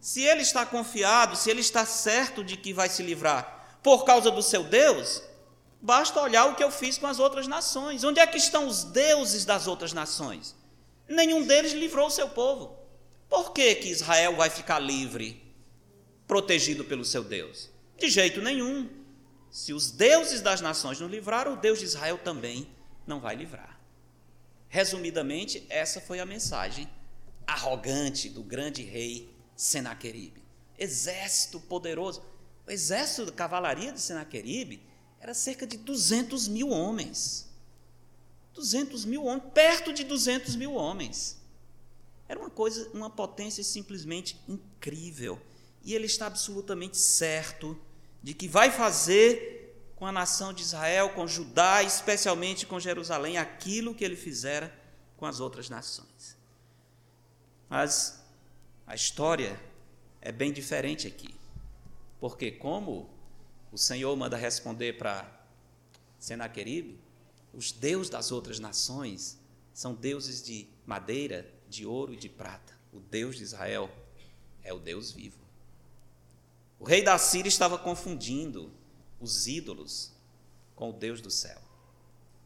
[0.00, 4.30] se ele está confiado, se ele está certo de que vai se livrar por causa
[4.30, 5.22] do seu Deus,
[5.82, 8.04] basta olhar o que eu fiz com as outras nações.
[8.04, 10.54] Onde é que estão os deuses das outras nações?
[11.08, 12.78] Nenhum deles livrou o seu povo.
[13.28, 15.42] Por que, que Israel vai ficar livre,
[16.26, 17.68] protegido pelo seu Deus?
[17.98, 18.88] De jeito nenhum.
[19.50, 22.68] Se os deuses das nações não livraram, o Deus de Israel também
[23.06, 23.80] não vai livrar.
[24.68, 26.88] Resumidamente, essa foi a mensagem
[27.48, 30.42] arrogante do grande rei Senaqueribe.
[30.78, 32.22] Exército poderoso.
[32.66, 34.82] O exército da cavalaria de Senaqueribe
[35.18, 37.48] era cerca de 200 mil homens.
[38.54, 41.38] 200 mil homens, perto de 200 mil homens.
[42.28, 45.40] Era uma coisa, uma potência simplesmente incrível.
[45.82, 47.80] E ele está absolutamente certo
[48.22, 53.94] de que vai fazer com a nação de Israel, com Judá, especialmente com Jerusalém, aquilo
[53.94, 54.72] que ele fizera
[55.16, 56.37] com as outras nações.
[57.68, 58.24] Mas
[58.86, 59.60] a história
[60.20, 61.34] é bem diferente aqui.
[62.20, 63.08] Porque, como
[63.70, 65.26] o Senhor manda responder para
[66.18, 66.98] Senaqueribe,
[67.52, 69.38] os deuses das outras nações
[69.72, 72.76] são deuses de madeira, de ouro e de prata.
[72.92, 73.90] O Deus de Israel
[74.62, 75.38] é o Deus vivo.
[76.78, 78.72] O rei da Síria estava confundindo
[79.20, 80.12] os ídolos
[80.74, 81.60] com o Deus do céu.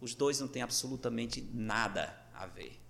[0.01, 2.81] Os dois não têm absolutamente nada a ver.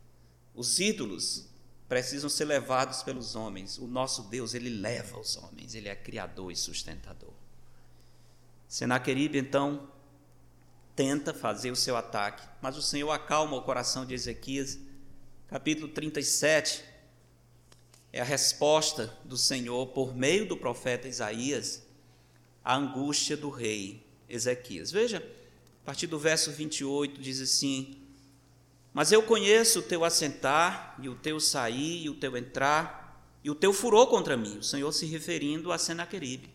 [0.55, 1.52] Os ídolos
[1.93, 3.77] precisam ser levados pelos homens.
[3.77, 7.35] O nosso Deus, ele leva os homens, ele é criador e sustentador.
[8.67, 9.91] Senaqueribe, então,
[10.97, 14.79] tenta fazer o seu ataque, mas o Senhor acalma o coração de Ezequias.
[15.49, 16.83] Capítulo 37
[18.11, 21.83] é a resposta do Senhor por meio do profeta Isaías
[22.65, 24.91] à angústia do rei Ezequias.
[24.91, 25.19] Veja,
[25.83, 28.02] a partir do verso 28 diz assim:
[28.93, 33.51] mas eu conheço o teu assentar, e o teu sair, e o teu entrar, e
[33.51, 34.59] o teu furor contra mim.
[34.59, 36.51] O Senhor se referindo a Senaqueribe.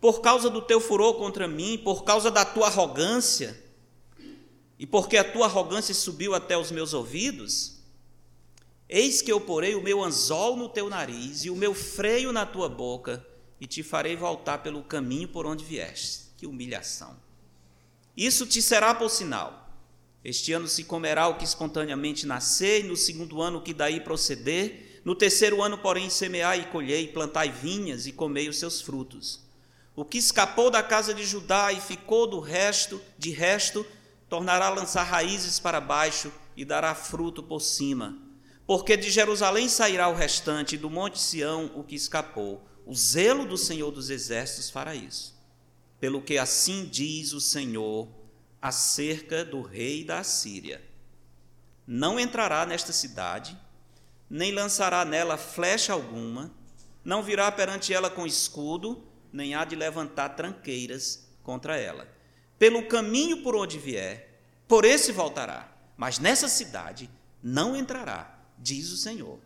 [0.00, 3.62] Por causa do teu furor contra mim, por causa da tua arrogância,
[4.76, 7.78] e porque a tua arrogância subiu até os meus ouvidos,
[8.88, 12.44] eis que eu porei o meu anzol no teu nariz e o meu freio na
[12.44, 13.24] tua boca,
[13.60, 16.32] e te farei voltar pelo caminho por onde vieste.
[16.36, 17.16] Que humilhação!
[18.16, 19.61] Isso te será por sinal
[20.24, 24.00] este ano se comerá o que espontaneamente nascer, e no segundo ano o que daí
[24.00, 25.00] proceder.
[25.04, 29.40] No terceiro ano, porém, semeai e colhei, plantai vinhas e comei os seus frutos.
[29.96, 33.84] O que escapou da casa de Judá e ficou do resto, de resto,
[34.28, 38.16] tornará a lançar raízes para baixo e dará fruto por cima.
[38.64, 42.64] Porque de Jerusalém sairá o restante, e do monte Sião o que escapou.
[42.86, 45.34] O zelo do Senhor dos Exércitos fará isso.
[45.98, 48.08] Pelo que assim diz o Senhor
[48.62, 50.80] acerca do rei da Assíria.
[51.84, 53.58] Não entrará nesta cidade,
[54.30, 56.54] nem lançará nela flecha alguma,
[57.04, 62.06] não virá perante ela com escudo, nem há de levantar tranqueiras contra ela.
[62.56, 67.10] Pelo caminho por onde vier, por esse voltará, mas nessa cidade
[67.42, 69.40] não entrará, diz o Senhor.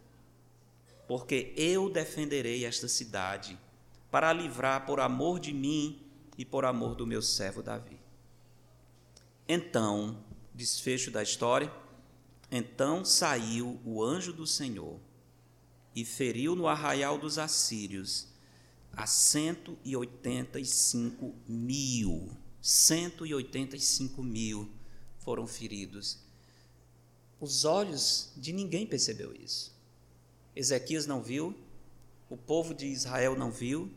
[1.09, 3.59] Porque eu defenderei esta cidade,
[4.11, 8.06] para a livrar por amor de mim e por amor do meu servo Davi.
[9.49, 11.71] Então, desfecho da história,
[12.51, 14.99] então saiu o anjo do Senhor
[15.95, 18.27] e feriu no arraial dos assírios
[18.93, 22.37] a 185 mil.
[22.61, 24.71] 185 mil
[25.19, 26.19] foram feridos.
[27.39, 29.77] Os olhos de ninguém percebeu isso.
[30.55, 31.55] Ezequias não viu,
[32.29, 33.89] o povo de Israel não viu,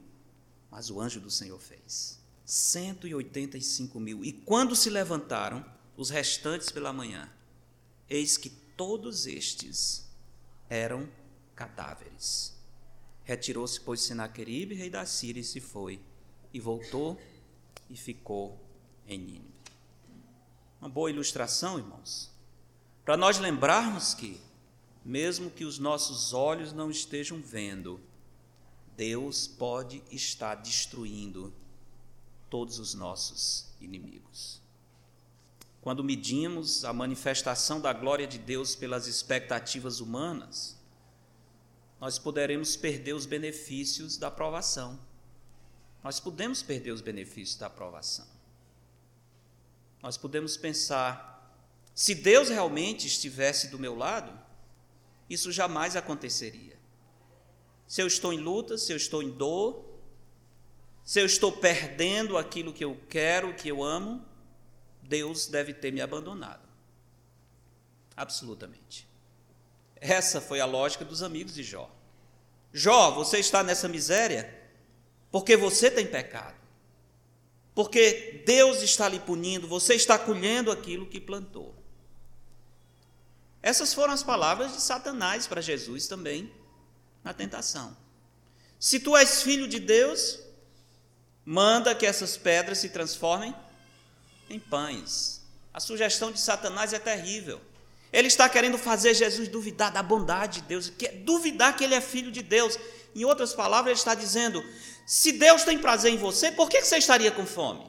[0.70, 2.19] mas o anjo do Senhor fez.
[2.50, 4.26] 185 mil.
[4.26, 5.64] E quando se levantaram
[5.96, 7.32] os restantes pela manhã,
[8.10, 10.10] eis que todos estes
[10.68, 11.08] eram
[11.56, 12.58] cadáveres.
[13.24, 16.02] Retirou-se, pois, Senaqueribe, rei da Síria, e se foi,
[16.52, 17.22] e voltou
[17.88, 18.60] e ficou
[19.08, 19.54] em Nínive.
[20.82, 22.32] Uma boa ilustração, irmãos,
[23.06, 24.42] para nós lembrarmos que,
[25.06, 28.00] mesmo que os nossos olhos não estejam vendo,
[28.98, 31.54] Deus pode estar destruindo
[32.50, 34.62] todos os nossos inimigos.
[35.82, 40.78] Quando medimos a manifestação da glória de Deus pelas expectativas humanas,
[42.00, 45.00] nós poderemos perder os benefícios da provação.
[46.02, 48.26] nós podemos perder os benefícios da aprovação.
[50.02, 51.54] Nós podemos pensar:
[51.94, 54.32] se Deus realmente estivesse do meu lado,
[55.30, 56.80] isso jamais aconteceria.
[57.86, 59.89] Se eu estou em luta, se eu estou em dor,
[61.10, 64.24] se eu estou perdendo aquilo que eu quero, que eu amo,
[65.02, 66.62] Deus deve ter me abandonado.
[68.16, 69.10] Absolutamente.
[69.96, 71.90] Essa foi a lógica dos amigos de Jó.
[72.72, 74.56] Jó, você está nessa miséria
[75.32, 76.60] porque você tem pecado.
[77.74, 81.74] Porque Deus está lhe punindo, você está colhendo aquilo que plantou.
[83.64, 86.54] Essas foram as palavras de Satanás para Jesus também
[87.24, 87.98] na tentação.
[88.80, 90.48] Se tu és filho de Deus,
[91.52, 93.56] manda que essas pedras se transformem
[94.48, 95.42] em pães.
[95.74, 97.60] A sugestão de Satanás é terrível.
[98.14, 100.94] Ele está querendo fazer Jesus duvidar da bondade de Deus,
[101.26, 102.78] duvidar que ele é filho de Deus.
[103.16, 104.64] Em outras palavras, ele está dizendo:
[105.08, 107.84] se Deus tem prazer em você, por que você estaria com fome?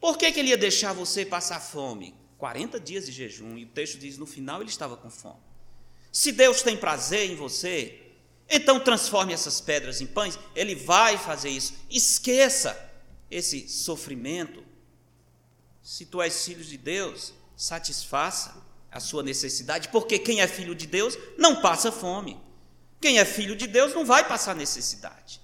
[0.00, 2.16] Por que, que ele ia deixar você passar fome?
[2.36, 5.38] 40 dias de jejum, e o texto diz: no final ele estava com fome.
[6.10, 8.01] Se Deus tem prazer em você,
[8.52, 10.38] então transforme essas pedras em pães.
[10.54, 11.74] Ele vai fazer isso.
[11.90, 12.78] Esqueça
[13.30, 14.62] esse sofrimento.
[15.82, 18.54] Se tu és filho de Deus, satisfaça
[18.90, 22.38] a sua necessidade, porque quem é filho de Deus não passa fome.
[23.00, 25.40] Quem é filho de Deus não vai passar necessidade.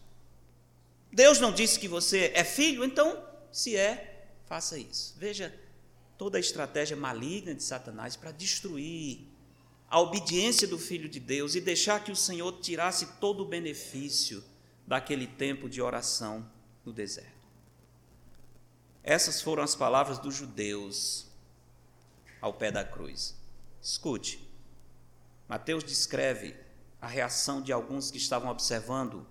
[1.10, 5.14] Deus não disse que você é filho, então, se é, faça isso.
[5.18, 5.52] Veja
[6.18, 9.26] toda a estratégia maligna de Satanás para destruir
[9.90, 14.44] a obediência do filho de Deus e deixar que o Senhor tirasse todo o benefício
[14.86, 16.48] daquele tempo de oração
[16.84, 17.48] no deserto.
[19.02, 21.26] Essas foram as palavras dos judeus
[22.40, 23.34] ao pé da cruz.
[23.80, 24.46] Escute,
[25.48, 26.54] Mateus descreve
[27.00, 29.26] a reação de alguns que estavam observando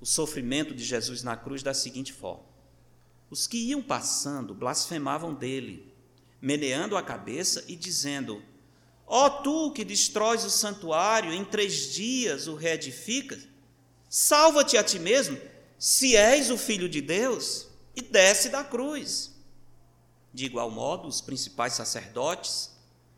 [0.00, 2.44] o sofrimento de Jesus na cruz da seguinte forma:
[3.28, 5.92] Os que iam passando blasfemavam dele,
[6.40, 8.42] meneando a cabeça e dizendo:
[9.08, 13.40] Ó tu que destróis o santuário, em três dias o reedificas,
[14.08, 15.40] salva-te a ti mesmo,
[15.78, 17.66] se és o filho de Deus,
[17.96, 19.32] e desce da cruz.
[20.32, 22.70] De igual modo, os principais sacerdotes,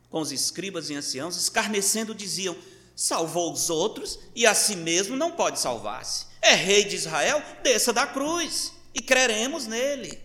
[0.08, 2.56] com os escribas e anciãos, escarnecendo, diziam:
[2.94, 6.26] Salvou os outros e a si mesmo não pode salvar-se.
[6.40, 10.20] É rei de Israel, desça da cruz e creremos nele.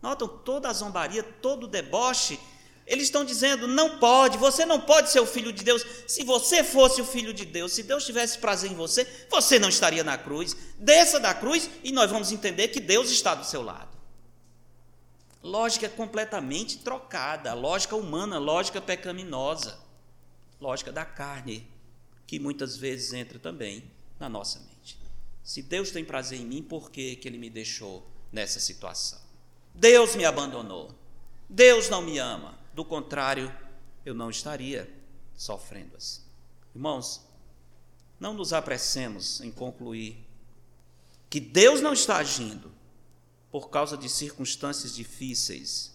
[0.00, 2.38] Notam toda a zombaria, todo o deboche.
[2.86, 5.84] Eles estão dizendo: não pode, você não pode ser o filho de Deus.
[6.06, 9.68] Se você fosse o filho de Deus, se Deus tivesse prazer em você, você não
[9.68, 10.56] estaria na cruz.
[10.78, 13.92] Desça da cruz e nós vamos entender que Deus está do seu lado
[15.42, 19.78] lógica completamente trocada, lógica humana, lógica pecaminosa,
[20.60, 21.66] lógica da carne,
[22.26, 23.90] que muitas vezes entra também
[24.20, 24.96] na nossa mente.
[25.42, 29.18] Se Deus tem prazer em mim, por que, que Ele me deixou nessa situação?
[29.74, 30.94] Deus me abandonou.
[31.48, 32.56] Deus não me ama.
[32.74, 33.54] Do contrário,
[34.04, 34.92] eu não estaria
[35.34, 36.22] sofrendo assim.
[36.74, 37.20] Irmãos,
[38.18, 40.24] não nos apressemos em concluir
[41.28, 42.72] que Deus não está agindo
[43.50, 45.92] por causa de circunstâncias difíceis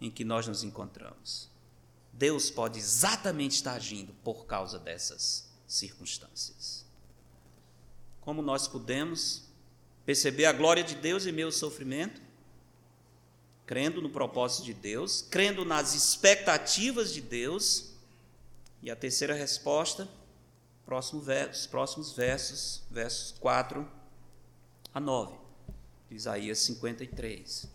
[0.00, 1.50] em que nós nos encontramos.
[2.12, 6.86] Deus pode exatamente estar agindo por causa dessas circunstâncias.
[8.20, 9.42] Como nós podemos
[10.04, 12.22] perceber a glória de Deus em meu sofrimento?
[13.66, 17.92] Crendo no propósito de Deus, crendo nas expectativas de Deus.
[18.82, 20.08] E a terceira resposta,
[20.84, 23.86] próximo verso, próximos versos, versos 4
[24.94, 25.34] a 9
[26.08, 27.68] de Isaías 53.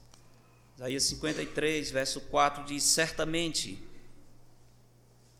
[0.77, 3.77] Isaías 53, verso 4 diz: Certamente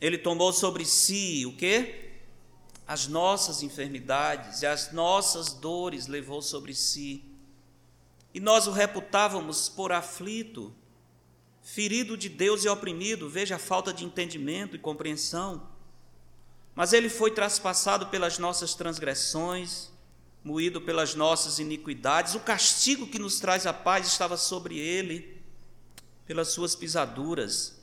[0.01, 2.09] ele tomou sobre si o que?
[2.87, 7.30] As nossas enfermidades e as nossas dores levou sobre si.
[8.33, 10.73] E nós o reputávamos por aflito,
[11.61, 15.67] ferido de Deus e oprimido, veja a falta de entendimento e compreensão.
[16.73, 19.89] Mas ele foi traspassado pelas nossas transgressões,
[20.43, 25.41] moído pelas nossas iniquidades, o castigo que nos traz a paz estava sobre ele,
[26.25, 27.79] pelas suas pisaduras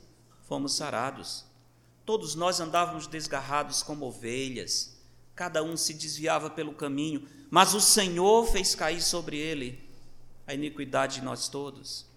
[0.47, 1.45] fomos sarados.
[2.03, 4.97] Todos nós andávamos desgarrados como ovelhas,
[5.35, 9.88] cada um se desviava pelo caminho, mas o Senhor fez cair sobre ele
[10.49, 12.07] a iniquidade de nós todos.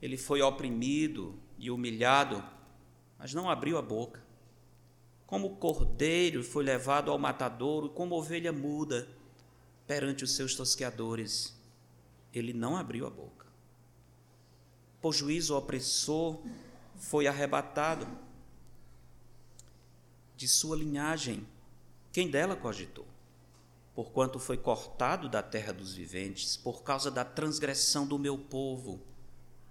[0.00, 2.44] Ele foi oprimido e humilhado,
[3.18, 4.22] mas não abriu a boca.
[5.26, 9.08] Como cordeiro foi levado ao matadouro, como ovelha muda,
[9.84, 11.60] perante os seus tosqueadores,
[12.32, 13.46] ele não abriu a boca.
[15.00, 16.40] Por juízo, opressor
[16.94, 18.06] foi arrebatado
[20.36, 21.44] de sua linhagem.
[22.12, 23.09] Quem dela cogitou?
[23.94, 29.00] Porquanto foi cortado da terra dos viventes, por causa da transgressão do meu povo,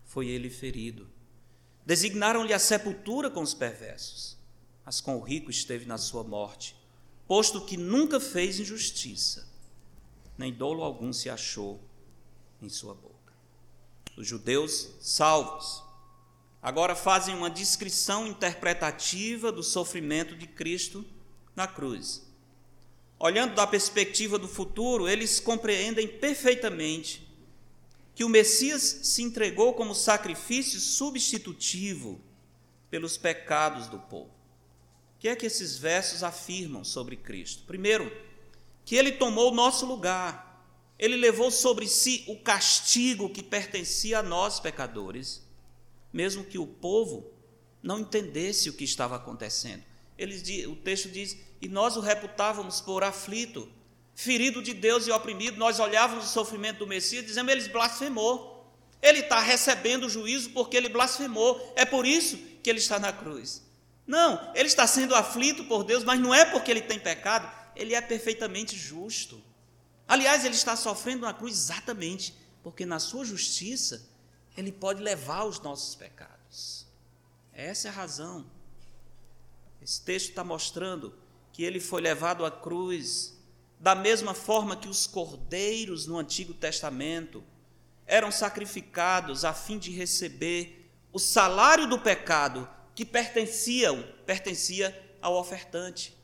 [0.05, 1.07] foi ele ferido.
[1.85, 4.37] Designaram-lhe a sepultura com os perversos,
[4.85, 6.75] mas com o rico esteve na sua morte,
[7.27, 9.47] posto que nunca fez injustiça,
[10.37, 11.79] nem dolo algum se achou
[12.61, 13.33] em sua boca.
[14.17, 15.83] Os judeus salvos
[16.61, 21.05] agora fazem uma descrição interpretativa do sofrimento de Cristo
[21.55, 22.28] na cruz.
[23.19, 27.27] Olhando da perspectiva do futuro, eles compreendem perfeitamente
[28.15, 32.21] que o Messias se entregou como sacrifício substitutivo
[32.89, 34.31] pelos pecados do povo.
[35.15, 37.63] O que é que esses versos afirmam sobre Cristo?
[37.67, 38.09] Primeiro,
[38.85, 40.47] que ele tomou o nosso lugar.
[40.97, 45.47] Ele levou sobre si o castigo que pertencia a nós, pecadores
[46.11, 47.31] mesmo que o povo
[47.81, 49.83] não entendesse o que estava acontecendo.
[50.67, 53.69] O texto diz: E nós o reputávamos por aflito,
[54.15, 55.57] ferido de Deus e oprimido.
[55.57, 58.59] Nós olhávamos o sofrimento do Messias, dizendo: Ele blasfemou.
[59.01, 61.73] Ele está recebendo o juízo porque ele blasfemou.
[61.75, 63.63] É por isso que ele está na cruz.
[64.05, 67.93] Não, ele está sendo aflito por Deus, mas não é porque ele tem pecado, ele
[67.93, 69.41] é perfeitamente justo.
[70.07, 72.33] Aliás, ele está sofrendo na cruz exatamente
[72.63, 74.09] porque na sua justiça
[74.57, 76.87] ele pode levar os nossos pecados.
[77.53, 78.45] Essa é a razão.
[79.81, 81.13] Esse texto está mostrando
[81.59, 83.37] que ele foi levado à cruz
[83.77, 87.43] da mesma forma que os cordeiros no Antigo Testamento
[88.07, 93.93] eram sacrificados a fim de receber o salário do pecado que pertencia,
[94.25, 96.17] pertencia ao ofertante.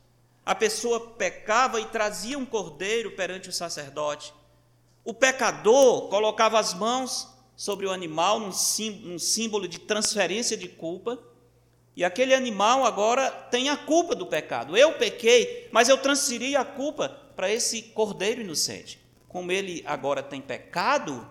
[0.45, 4.33] A pessoa pecava e trazia um cordeiro perante o sacerdote.
[5.03, 7.27] O pecador colocava as mãos
[7.57, 8.53] sobre o animal num
[9.19, 11.21] símbolo de transferência de culpa.
[11.95, 14.75] E aquele animal agora tem a culpa do pecado.
[14.75, 18.99] Eu pequei, mas eu transferi a culpa para esse cordeiro inocente.
[19.29, 21.29] Como ele agora tem pecado,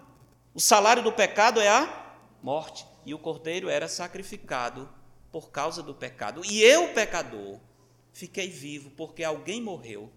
[0.54, 2.86] o salário do pecado é a morte.
[3.04, 4.88] E o cordeiro era sacrificado
[5.30, 6.42] por causa do pecado.
[6.44, 7.58] E eu, pecador,
[8.12, 10.10] fiquei vivo porque alguém morreu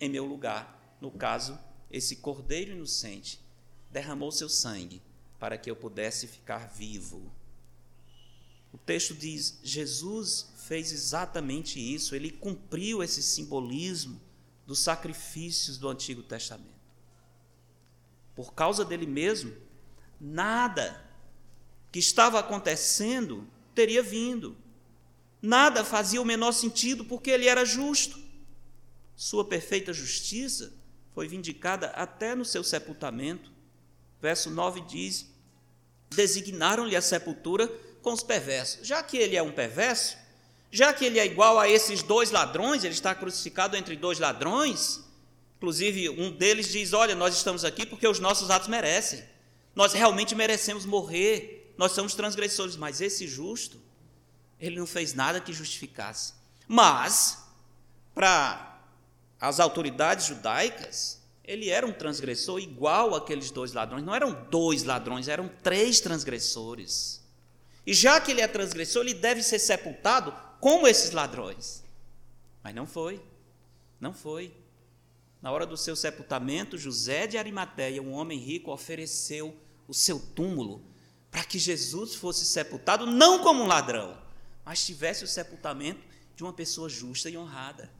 [0.00, 0.96] em meu lugar.
[1.00, 1.58] No caso,
[1.90, 3.40] esse cordeiro inocente
[3.90, 5.00] derramou seu sangue
[5.38, 7.30] para que eu pudesse ficar vivo.
[8.76, 14.20] O texto diz: Jesus fez exatamente isso, ele cumpriu esse simbolismo
[14.64, 16.76] dos sacrifícios do Antigo Testamento.
[18.36, 19.52] Por causa dele mesmo,
[20.20, 21.04] nada
[21.90, 24.56] que estava acontecendo teria vindo.
[25.42, 28.18] Nada fazia o menor sentido porque ele era justo.
[29.16, 30.72] Sua perfeita justiça
[31.12, 33.56] foi vindicada até no seu sepultamento
[34.20, 35.26] Verso 9 diz:
[36.10, 37.70] Designaram-lhe a sepultura
[38.06, 38.86] com os perversos.
[38.86, 40.16] Já que ele é um perverso,
[40.70, 45.02] já que ele é igual a esses dois ladrões, ele está crucificado entre dois ladrões.
[45.56, 49.24] Inclusive, um deles diz: Olha, nós estamos aqui porque os nossos atos merecem.
[49.74, 51.74] Nós realmente merecemos morrer.
[51.76, 52.76] Nós somos transgressores.
[52.76, 53.82] Mas esse justo,
[54.60, 56.32] ele não fez nada que justificasse.
[56.68, 57.44] Mas,
[58.14, 58.78] para
[59.40, 64.04] as autoridades judaicas, ele era um transgressor igual àqueles dois ladrões.
[64.04, 67.25] Não eram dois ladrões, eram três transgressores.
[67.86, 71.84] E já que ele é transgressor, ele deve ser sepultado como esses ladrões.
[72.62, 73.22] Mas não foi.
[74.00, 74.52] Não foi.
[75.40, 79.56] Na hora do seu sepultamento, José de Arimateia, um homem rico, ofereceu
[79.86, 80.84] o seu túmulo
[81.30, 84.20] para que Jesus fosse sepultado não como um ladrão,
[84.64, 86.00] mas tivesse o sepultamento
[86.34, 87.90] de uma pessoa justa e honrada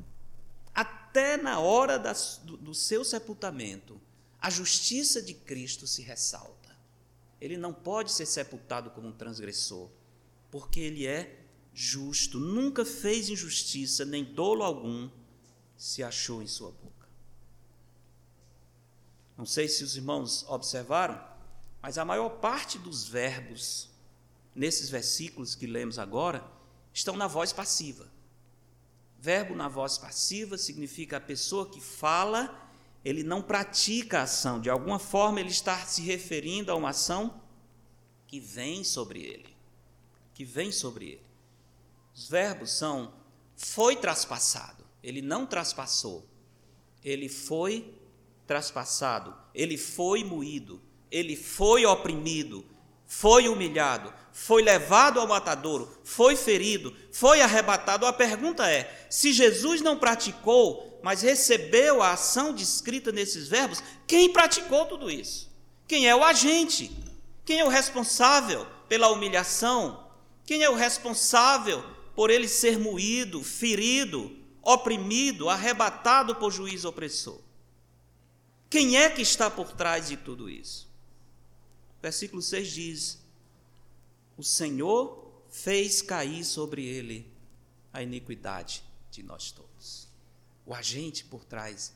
[1.17, 3.99] até na hora do, do seu sepultamento,
[4.39, 6.56] a justiça de Cristo se ressalta.
[7.41, 9.91] Ele não pode ser sepultado como um transgressor,
[10.51, 15.11] porque ele é justo, nunca fez injustiça, nem dolo algum
[15.77, 17.07] se achou em sua boca.
[19.37, 21.23] Não sei se os irmãos observaram,
[21.83, 23.91] mas a maior parte dos verbos
[24.55, 26.43] nesses versículos que lemos agora
[26.93, 28.11] estão na voz passiva.
[29.19, 32.66] Verbo na voz passiva significa a pessoa que fala,
[33.07, 37.41] ele não pratica a ação, de alguma forma ele está se referindo a uma ação
[38.27, 39.57] que vem sobre ele,
[40.35, 41.27] que vem sobre ele.
[42.13, 43.15] Os verbos são
[43.55, 46.29] foi traspassado, ele não traspassou,
[47.05, 47.95] ele foi
[48.45, 52.67] traspassado, ele foi moído, ele foi oprimido,
[53.07, 58.05] foi humilhado, foi levado ao matadouro, foi ferido, foi arrebatado.
[58.05, 64.33] A pergunta é: se Jesus não praticou, mas recebeu a ação descrita nesses verbos, quem
[64.33, 65.51] praticou tudo isso?
[65.87, 66.91] Quem é o agente?
[67.45, 70.05] Quem é o responsável pela humilhação?
[70.45, 71.83] Quem é o responsável
[72.15, 77.41] por ele ser moído, ferido, oprimido, arrebatado por juiz opressor?
[78.69, 80.86] Quem é que está por trás de tudo isso?
[82.07, 83.19] Versículo 6 diz:
[84.37, 87.29] O Senhor fez cair sobre ele
[87.93, 90.07] a iniquidade de nós todos.
[90.65, 91.93] O agente por trás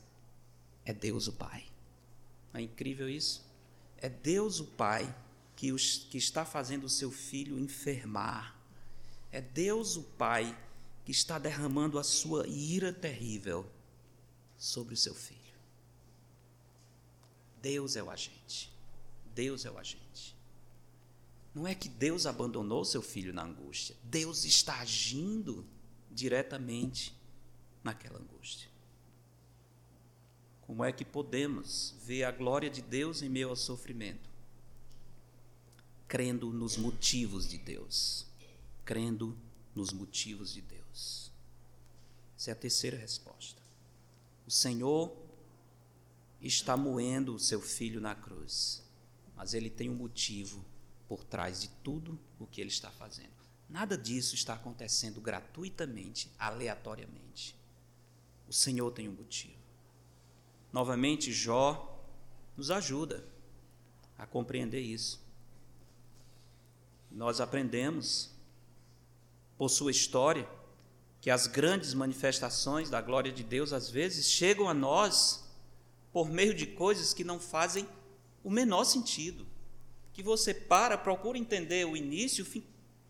[0.83, 1.65] é Deus o Pai.
[2.51, 3.41] Não é incrível isso?
[3.99, 5.15] É Deus o Pai
[5.55, 8.59] que, os, que está fazendo o seu filho enfermar.
[9.31, 10.53] É Deus o Pai
[11.05, 13.65] que está derramando a sua ira terrível
[14.57, 15.39] sobre o seu filho.
[17.61, 18.71] Deus é o agente.
[19.41, 20.37] Deus é o agente.
[21.51, 23.95] Não é que Deus abandonou seu filho na angústia.
[24.03, 25.65] Deus está agindo
[26.11, 27.11] diretamente
[27.83, 28.69] naquela angústia.
[30.61, 34.29] Como é que podemos ver a glória de Deus em meio ao sofrimento?
[36.07, 38.27] Crendo nos motivos de Deus.
[38.85, 39.35] Crendo
[39.73, 41.31] nos motivos de Deus.
[42.37, 43.59] Essa é a terceira resposta.
[44.45, 45.11] O Senhor
[46.39, 48.83] está moendo o seu filho na cruz,
[49.41, 50.63] mas ele tem um motivo
[51.07, 53.33] por trás de tudo o que ele está fazendo.
[53.67, 57.55] Nada disso está acontecendo gratuitamente, aleatoriamente.
[58.47, 59.57] O Senhor tem um motivo.
[60.71, 62.05] Novamente, Jó
[62.55, 63.25] nos ajuda
[64.15, 65.19] a compreender isso.
[67.09, 68.29] Nós aprendemos,
[69.57, 70.47] por sua história,
[71.19, 75.43] que as grandes manifestações da glória de Deus às vezes chegam a nós
[76.13, 77.89] por meio de coisas que não fazem
[78.43, 79.47] o menor sentido.
[80.13, 82.63] Que você para, procura entender o início, o fim,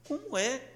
[0.03, 0.71] como é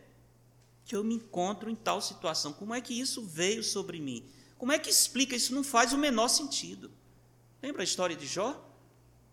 [0.86, 2.54] que eu me encontro em tal situação?
[2.54, 4.26] Como é que isso veio sobre mim?
[4.58, 5.36] Como é que explica?
[5.36, 6.92] Isso não faz o menor sentido.
[7.62, 8.64] Lembra a história de Jó?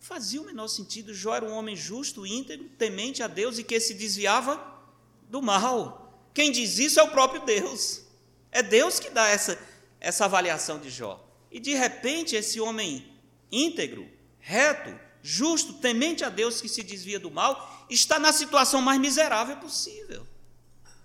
[0.01, 1.15] Fazia o menor sentido.
[1.15, 4.61] Jó era um homem justo, íntegro, temente a Deus e que se desviava
[5.29, 6.29] do mal.
[6.35, 8.03] Quem diz isso é o próprio Deus.
[8.51, 9.59] É Deus que dá essa,
[10.01, 11.25] essa avaliação de Jó.
[11.51, 13.07] E de repente, esse homem
[13.51, 14.09] íntegro,
[14.41, 19.57] reto, justo, temente a Deus que se desvia do mal, está na situação mais miserável
[19.57, 20.27] possível.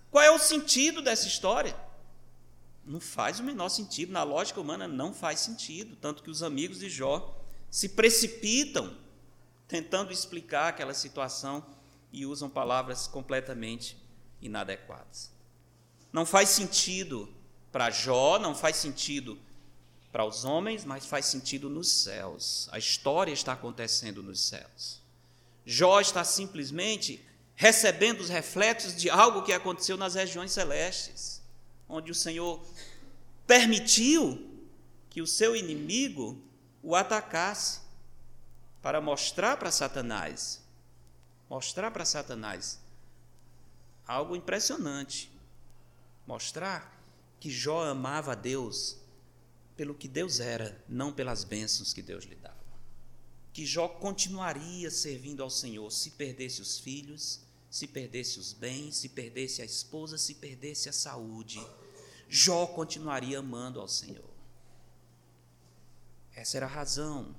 [0.10, 1.76] Qual é o sentido dessa história?
[2.86, 6.80] Não faz o menor sentido, na lógica humana não faz sentido, tanto que os amigos
[6.80, 7.38] de Jó
[7.70, 8.96] se precipitam
[9.68, 11.64] tentando explicar aquela situação
[12.12, 13.98] e usam palavras completamente
[14.42, 15.30] inadequadas.
[16.12, 17.32] Não faz sentido
[17.72, 19.38] para Jó, não faz sentido
[20.18, 22.68] para os homens, mas faz sentido nos céus.
[22.72, 25.00] A história está acontecendo nos céus.
[25.64, 27.24] Jó está simplesmente
[27.56, 31.40] recebendo os reflexos de algo que aconteceu nas regiões celestes,
[31.88, 32.60] onde o Senhor
[33.46, 34.60] permitiu
[35.12, 36.42] que o seu inimigo
[36.82, 37.82] o atacasse
[38.82, 40.64] para mostrar para Satanás,
[41.48, 42.80] mostrar para Satanás
[44.08, 45.32] algo impressionante,
[46.26, 46.92] mostrar
[47.40, 48.98] que Jó amava a Deus
[49.78, 52.58] pelo que Deus era, não pelas bênçãos que Deus lhe dava.
[53.54, 59.10] Que Jó continuaria servindo ao Senhor se perdesse os filhos, se perdesse os bens, se
[59.10, 61.66] perdesse a esposa, se perdesse a saúde,
[62.28, 64.30] Jó continuaria amando ao Senhor.
[66.36, 67.36] Essa era a razão.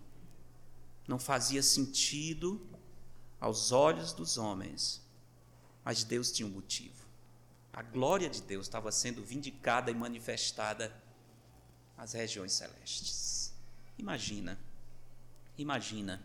[1.07, 2.61] Não fazia sentido
[3.41, 5.03] aos olhos dos homens,
[5.84, 7.07] mas Deus tinha um motivo.
[7.72, 10.93] A glória de Deus estava sendo vindicada e manifestada
[11.99, 13.53] às regiões celestes.
[13.99, 14.59] Imagina,
[15.59, 16.22] imagina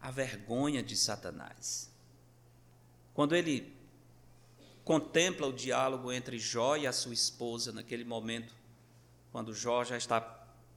[0.00, 1.90] a vergonha de Satanás
[3.12, 3.70] quando ele
[4.82, 8.54] contempla o diálogo entre Jó e a sua esposa naquele momento,
[9.30, 10.20] quando Jó já está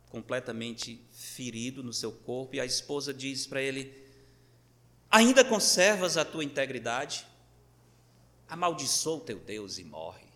[0.10, 3.96] completamente ferido no seu corpo e a esposa diz para ele:
[5.10, 7.26] Ainda conservas a tua integridade?
[8.48, 10.33] Amaldiçoa o teu Deus e morre.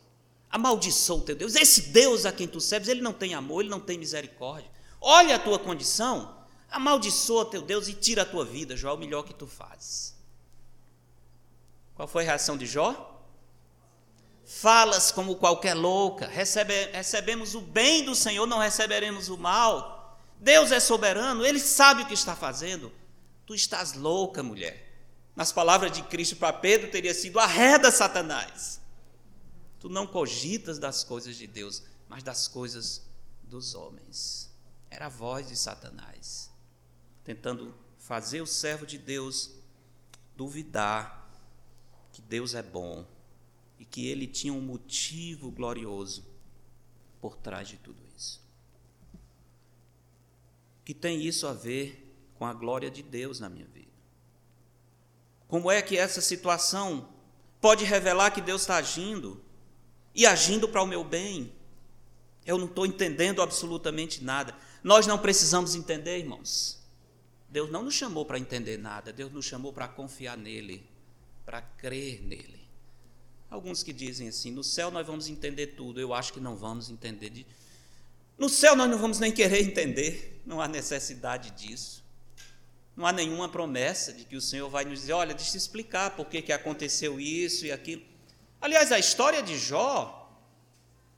[0.50, 1.56] Amaldiçoa o teu Deus.
[1.56, 4.70] Esse Deus a quem tu serves, ele não tem amor, ele não tem misericórdia.
[5.00, 6.36] Olha a tua condição,
[6.70, 10.16] amaldiçoa teu Deus e tira a tua vida, Jó, é o melhor que tu fazes.
[11.96, 13.16] Qual foi a reação de Jó?
[14.46, 20.18] Falas como qualquer louca, recebe, recebemos o bem do Senhor, não receberemos o mal.
[20.40, 22.92] Deus é soberano, Ele sabe o que está fazendo.
[23.46, 24.88] Tu estás louca, mulher.
[25.36, 28.80] Nas palavras de Cristo para Pedro, teria sido arreda Satanás.
[29.80, 33.04] Tu não cogitas das coisas de Deus, mas das coisas
[33.44, 34.52] dos homens.
[34.90, 36.50] Era a voz de Satanás,
[37.24, 39.52] tentando fazer o servo de Deus
[40.36, 41.30] duvidar
[42.12, 43.06] que Deus é bom
[43.78, 46.26] e que ele tinha um motivo glorioso
[47.20, 48.42] por trás de tudo isso.
[50.86, 52.04] Que tem isso a ver
[52.36, 53.92] com a glória de Deus na minha vida?
[55.48, 57.10] Como é que essa situação
[57.60, 59.44] pode revelar que Deus está agindo
[60.18, 61.54] e agindo para o meu bem?
[62.44, 64.56] Eu não estou entendendo absolutamente nada.
[64.84, 66.82] nós não precisamos entender, irmãos.
[67.48, 70.84] Deus não nos chamou para entender nada, Deus nos chamou para confiar nele,
[71.46, 72.68] para crer nele.
[73.50, 76.90] Alguns que dizem assim: no céu nós vamos entender tudo, eu acho que não vamos
[76.90, 77.30] entender.
[77.30, 77.46] De...
[78.38, 82.04] No céu nós não vamos nem querer entender, não há necessidade disso.
[82.96, 86.16] Não há nenhuma promessa de que o Senhor vai nos dizer: olha, deixa eu explicar
[86.16, 88.17] por que, que aconteceu isso e aquilo.
[88.60, 90.30] Aliás, a história de Jó,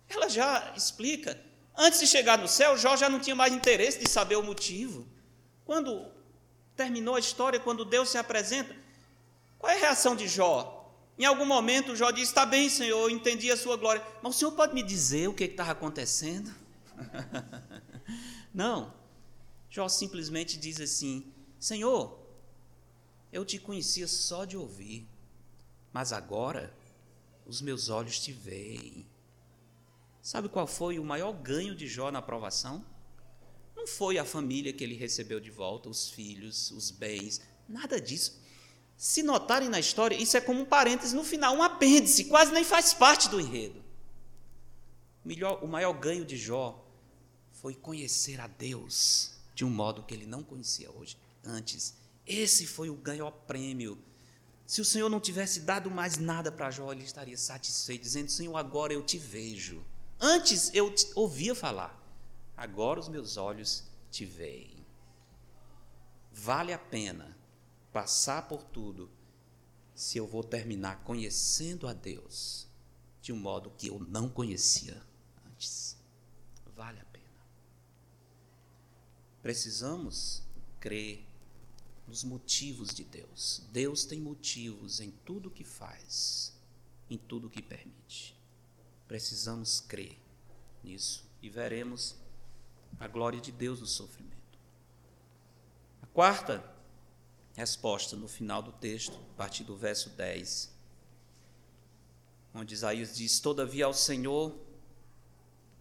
[0.08, 1.40] ela já explica.
[1.78, 5.08] Antes de chegar no céu, Jó já não tinha mais interesse de saber o motivo.
[5.66, 6.12] Quando
[6.76, 8.76] terminou a história, quando Deus se apresenta,
[9.58, 10.76] qual é a reação de Jó?
[11.18, 14.40] Em algum momento, Jó diz: Está bem, Senhor, eu entendi a sua glória, mas o
[14.40, 16.54] Senhor pode me dizer o que estava acontecendo?
[18.54, 18.94] não.
[19.70, 22.20] Jó simplesmente diz assim: Senhor,
[23.32, 25.08] eu te conhecia só de ouvir,
[25.94, 26.74] mas agora
[27.50, 29.08] os meus olhos te veem.
[30.22, 32.86] Sabe qual foi o maior ganho de Jó na aprovação?
[33.76, 38.40] Não foi a família que ele recebeu de volta, os filhos, os bens, nada disso.
[38.96, 42.64] Se notarem na história, isso é como um parêntese no final, um apêndice, quase nem
[42.64, 43.84] faz parte do enredo.
[45.62, 46.86] O maior ganho de Jó
[47.52, 51.96] foi conhecer a Deus de um modo que ele não conhecia hoje antes.
[52.28, 53.98] Esse foi o ganho prêmio.
[54.70, 58.56] Se o Senhor não tivesse dado mais nada para Jó, ele estaria satisfeito, dizendo: Senhor,
[58.56, 59.84] agora eu te vejo.
[60.20, 62.00] Antes eu te ouvia falar,
[62.56, 64.86] agora os meus olhos te veem.
[66.32, 67.36] Vale a pena
[67.92, 69.10] passar por tudo
[69.96, 72.68] se eu vou terminar conhecendo a Deus
[73.24, 75.02] de um modo que eu não conhecia
[75.48, 75.98] antes.
[76.76, 77.26] Vale a pena.
[79.42, 80.44] Precisamos
[80.80, 81.28] crer
[82.10, 83.62] nos motivos de Deus.
[83.72, 86.60] Deus tem motivos em tudo que faz,
[87.08, 88.36] em tudo que permite.
[89.08, 90.18] Precisamos crer
[90.84, 92.16] nisso e veremos
[93.00, 94.60] a glória de Deus no sofrimento.
[96.02, 96.64] A quarta
[97.56, 100.74] resposta no final do texto, a partir do verso 10,
[102.56, 104.58] onde Isaías diz: Todavia ao Senhor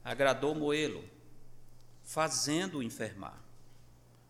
[0.05, 1.03] agradou Moelo,
[2.03, 3.48] fazendo-o enfermar.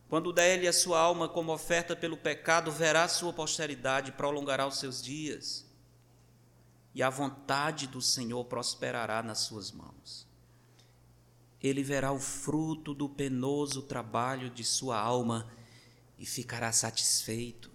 [0.09, 4.78] Quando der ele a sua alma como oferta pelo pecado, verá sua posteridade, prolongará os
[4.78, 5.66] seus dias,
[6.94, 10.26] e a vontade do Senhor prosperará nas suas mãos.
[11.62, 15.46] Ele verá o fruto do penoso trabalho de sua alma
[16.18, 17.70] e ficará satisfeito.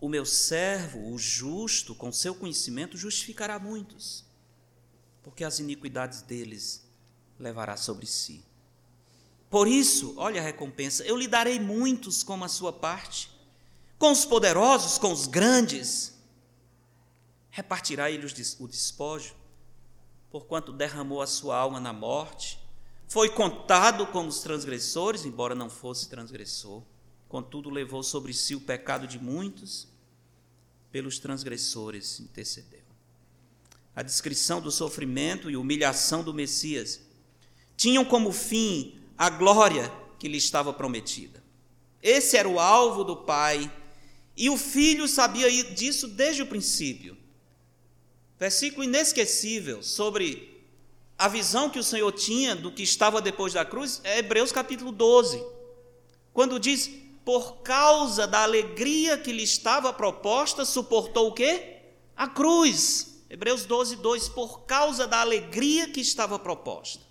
[0.00, 4.24] O meu servo, o justo, com seu conhecimento, justificará muitos,
[5.22, 6.88] porque as iniquidades deles
[7.38, 8.49] levará sobre si.
[9.50, 13.28] Por isso, olha a recompensa: eu lhe darei muitos como a sua parte,
[13.98, 16.14] com os poderosos, com os grandes.
[17.50, 19.34] Repartirá ele o despojo,
[20.30, 22.60] porquanto derramou a sua alma na morte.
[23.08, 26.84] Foi contado como os transgressores, embora não fosse transgressor.
[27.28, 29.88] Contudo, levou sobre si o pecado de muitos,
[30.92, 32.84] pelos transgressores intercedeu.
[33.96, 37.00] A descrição do sofrimento e humilhação do Messias
[37.76, 41.44] tinham como fim a glória que lhe estava prometida.
[42.02, 43.70] Esse era o alvo do pai,
[44.34, 47.14] e o filho sabia disso desde o princípio.
[48.38, 50.64] Versículo inesquecível sobre
[51.18, 54.90] a visão que o Senhor tinha do que estava depois da cruz é Hebreus capítulo
[54.90, 55.44] 12,
[56.32, 56.90] quando diz:
[57.22, 61.82] Por causa da alegria que lhe estava proposta, suportou o quê?
[62.16, 63.22] A cruz.
[63.28, 67.04] Hebreus 12, 2: Por causa da alegria que estava proposta.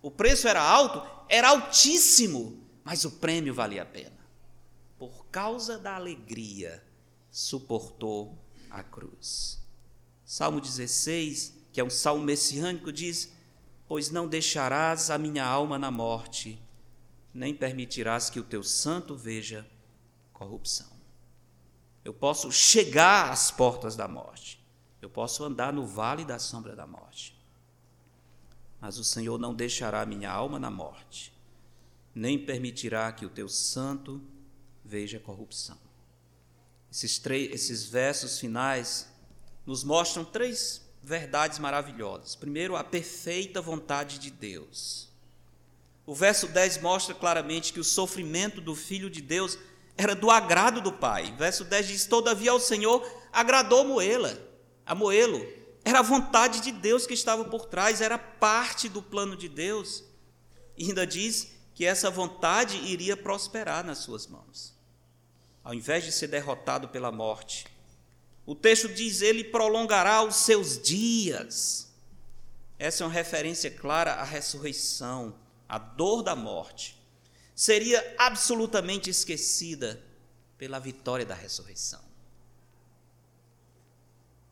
[0.00, 4.18] O preço era alto, era altíssimo, mas o prêmio valia a pena.
[4.98, 6.84] Por causa da alegria,
[7.30, 8.36] suportou
[8.68, 9.58] a cruz.
[10.24, 13.32] Salmo 16, que é um salmo messiânico, diz:
[13.86, 16.60] Pois não deixarás a minha alma na morte,
[17.32, 19.64] nem permitirás que o teu santo veja
[20.32, 20.90] corrupção.
[22.04, 24.60] Eu posso chegar às portas da morte,
[25.00, 27.39] eu posso andar no vale da sombra da morte,
[28.80, 31.32] mas o Senhor não deixará minha alma na morte,
[32.14, 34.20] nem permitirá que o teu santo
[34.84, 35.78] veja corrupção.
[36.90, 39.08] Esses, três, esses versos finais
[39.64, 42.34] nos mostram três verdades maravilhosas.
[42.34, 45.08] Primeiro, a perfeita vontade de Deus.
[46.04, 49.56] O verso 10 mostra claramente que o sofrimento do Filho de Deus
[49.96, 51.32] era do agrado do Pai.
[51.32, 54.36] O verso 10 diz: Todavia ao Senhor agradou Moela,
[54.84, 55.46] a Moelo,
[55.84, 60.04] era a vontade de Deus que estava por trás, era parte do plano de Deus.
[60.76, 64.74] E ainda diz que essa vontade iria prosperar nas suas mãos,
[65.64, 67.66] ao invés de ser derrotado pela morte.
[68.44, 71.90] O texto diz: Ele prolongará os seus dias.
[72.78, 76.98] Essa é uma referência clara à ressurreição, à dor da morte,
[77.54, 80.02] seria absolutamente esquecida
[80.56, 82.09] pela vitória da ressurreição.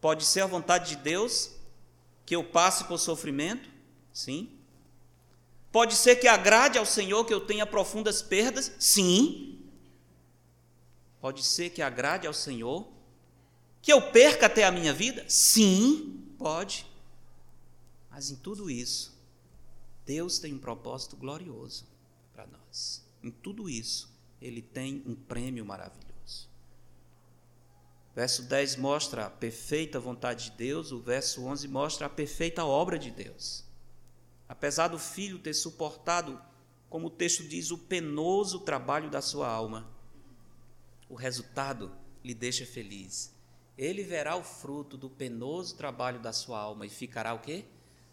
[0.01, 1.53] Pode ser a vontade de Deus
[2.25, 3.69] que eu passe por sofrimento?
[4.13, 4.51] Sim.
[5.73, 8.73] Pode ser que agrade ao Senhor que eu tenha profundas perdas?
[8.79, 9.59] Sim.
[11.21, 12.89] Pode ser que agrade ao Senhor
[13.83, 15.25] que eu perca até a minha vida?
[15.29, 16.87] Sim, pode.
[18.11, 19.17] Mas em tudo isso,
[20.05, 21.87] Deus tem um propósito glorioso
[22.33, 23.05] para nós.
[23.23, 26.08] Em tudo isso, Ele tem um prêmio maravilhoso.
[28.19, 32.99] Verso 10 mostra a perfeita vontade de Deus, o verso 11 mostra a perfeita obra
[32.99, 33.65] de Deus.
[34.49, 36.43] Apesar do filho ter suportado,
[36.91, 39.89] como o texto diz, o penoso trabalho da sua alma,
[41.09, 41.93] o resultado
[42.25, 43.33] lhe deixa feliz.
[43.79, 47.67] Ele verá o fruto do penoso trabalho da sua alma e ficará o quê?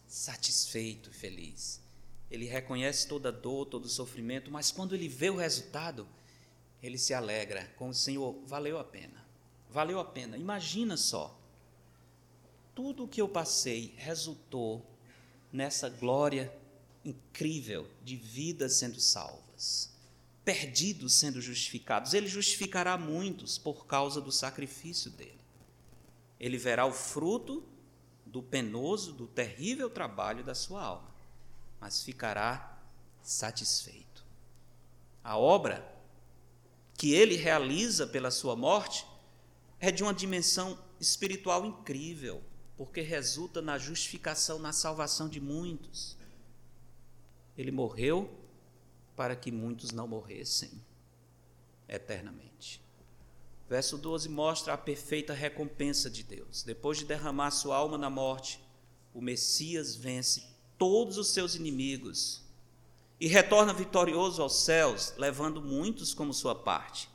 [0.05, 1.81] Satisfeito e feliz.
[2.29, 6.07] Ele reconhece toda dor, todo sofrimento, mas quando ele vê o resultado,
[6.79, 9.24] ele se alegra com o Senhor, valeu a pena.
[9.75, 10.37] Valeu a pena.
[10.37, 11.37] Imagina só.
[12.73, 14.89] Tudo o que eu passei resultou
[15.51, 16.49] nessa glória
[17.03, 19.93] incrível de vidas sendo salvas,
[20.45, 22.13] perdidos sendo justificados.
[22.13, 25.41] Ele justificará muitos por causa do sacrifício dele.
[26.39, 27.61] Ele verá o fruto
[28.25, 31.13] do penoso, do terrível trabalho da sua alma,
[31.81, 32.79] mas ficará
[33.21, 34.23] satisfeito.
[35.21, 35.85] A obra
[36.93, 39.05] que ele realiza pela sua morte
[39.79, 42.41] é de uma dimensão espiritual incrível,
[42.77, 46.17] porque resulta na justificação, na salvação de muitos.
[47.57, 48.29] Ele morreu
[49.15, 50.71] para que muitos não morressem
[51.87, 52.81] eternamente.
[53.67, 56.63] Verso 12 mostra a perfeita recompensa de Deus.
[56.63, 58.59] Depois de derramar sua alma na morte,
[59.13, 60.43] o Messias vence
[60.77, 62.43] todos os seus inimigos
[63.19, 67.09] e retorna vitorioso aos céus, levando muitos como sua parte.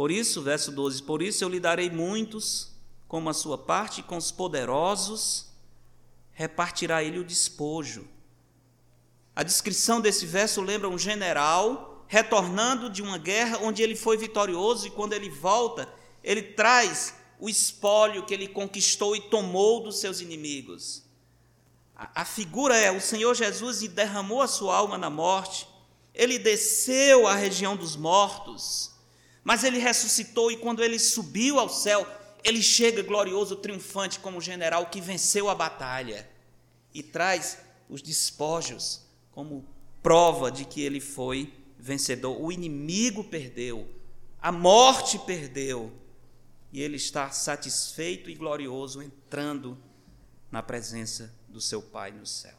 [0.00, 2.72] Por isso, verso 12: Por isso eu lhe darei muitos
[3.06, 5.48] como a sua parte, com os poderosos
[6.32, 8.08] repartirá ele o despojo.
[9.36, 14.86] A descrição desse verso lembra um general retornando de uma guerra onde ele foi vitorioso
[14.86, 15.86] e quando ele volta,
[16.24, 21.02] ele traz o espólio que ele conquistou e tomou dos seus inimigos.
[21.94, 25.68] A, a figura é: o Senhor Jesus derramou a sua alma na morte,
[26.14, 28.89] ele desceu à região dos mortos,
[29.42, 32.06] mas ele ressuscitou e quando ele subiu ao céu,
[32.44, 36.28] ele chega glorioso, triunfante, como general que venceu a batalha
[36.92, 39.64] e traz os despojos como
[40.02, 42.40] prova de que ele foi vencedor.
[42.40, 43.88] O inimigo perdeu,
[44.40, 45.92] a morte perdeu,
[46.72, 49.76] e ele está satisfeito e glorioso entrando
[50.50, 52.56] na presença do seu Pai no céu.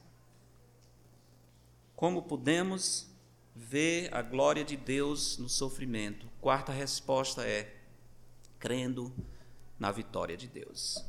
[1.95, 3.07] Como podemos
[3.55, 6.27] ver a glória de Deus no sofrimento?
[6.39, 7.75] Quarta resposta é
[8.59, 9.13] crendo
[9.79, 11.03] na vitória de Deus.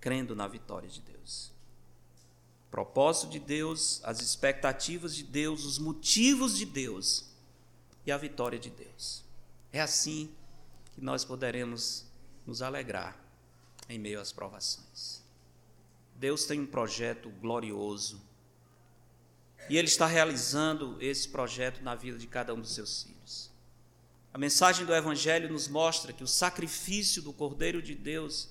[0.00, 1.52] Crendo na vitória de Deus.
[2.70, 7.26] Propósito de Deus, as expectativas de Deus, os motivos de Deus
[8.04, 9.24] e a vitória de Deus.
[9.72, 10.34] É assim
[10.92, 12.04] que nós poderemos
[12.46, 13.16] nos alegrar
[13.88, 15.22] em meio às provações.
[16.16, 18.20] Deus tem um projeto glorioso
[19.68, 23.50] e Ele está realizando esse projeto na vida de cada um dos seus filhos.
[24.32, 28.50] A mensagem do Evangelho nos mostra que o sacrifício do Cordeiro de Deus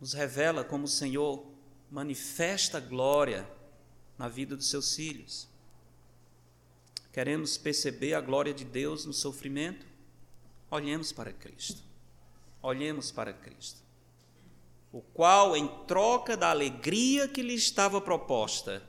[0.00, 1.44] nos revela como o Senhor
[1.90, 3.48] manifesta glória
[4.16, 5.48] na vida dos seus filhos.
[7.12, 9.84] Queremos perceber a glória de Deus no sofrimento?
[10.70, 11.82] Olhemos para Cristo.
[12.62, 13.82] Olhemos para Cristo.
[14.92, 18.82] O qual, em troca da alegria que lhe estava proposta,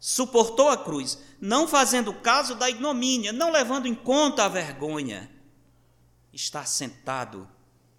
[0.00, 5.30] suportou a cruz, não fazendo caso da ignomínia, não levando em conta a vergonha,
[6.32, 7.46] está sentado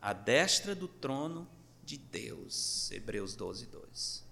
[0.01, 1.47] à destra do trono
[1.83, 2.89] de Deus.
[2.91, 4.25] Hebreus 12, 2.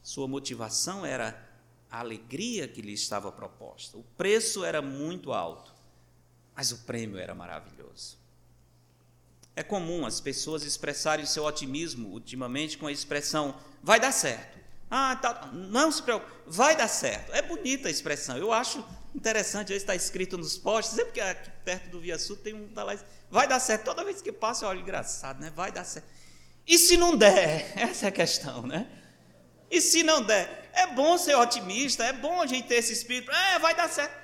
[0.00, 1.50] Sua motivação era
[1.90, 3.98] a alegria que lhe estava proposta.
[3.98, 5.74] O preço era muito alto,
[6.54, 8.16] mas o prêmio era maravilhoso.
[9.54, 14.61] É comum as pessoas expressarem seu otimismo ultimamente com a expressão vai dar certo.
[14.94, 17.32] Ah, tá, não se preocupe, vai dar certo.
[17.32, 18.36] É bonita a expressão.
[18.36, 18.84] Eu acho
[19.14, 22.84] interessante, está escrito nos postes, sempre que aqui perto do Via Sul tem um tá
[22.84, 22.94] lá,
[23.30, 23.84] vai dar certo.
[23.86, 25.50] Toda vez que passa, eu olho engraçado, né?
[25.56, 26.06] Vai dar certo.
[26.66, 27.72] E se não der?
[27.80, 28.86] Essa é a questão, né?
[29.70, 30.70] E se não der?
[30.74, 34.14] É bom ser otimista, é bom a gente ter esse espírito, é, vai dar certo.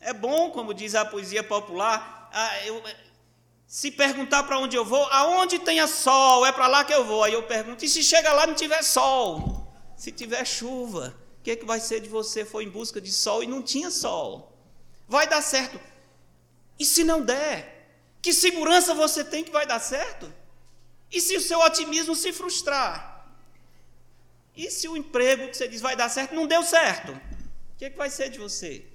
[0.00, 2.28] É bom, como diz a poesia popular,
[2.64, 2.82] eu,
[3.68, 7.22] se perguntar para onde eu vou, aonde tenha sol, é para lá que eu vou.
[7.22, 9.59] Aí eu pergunto, e se chega lá não tiver sol?
[10.00, 11.14] Se tiver chuva?
[11.38, 12.42] O que, é que vai ser de você?
[12.42, 14.50] Foi em busca de sol e não tinha sol.
[15.06, 15.78] Vai dar certo.
[16.78, 17.86] E se não der?
[18.22, 20.32] Que segurança você tem que vai dar certo?
[21.12, 23.30] E se o seu otimismo se frustrar?
[24.56, 27.12] E se o emprego que você diz vai dar certo não deu certo?
[27.12, 28.86] O que, é que vai ser de você?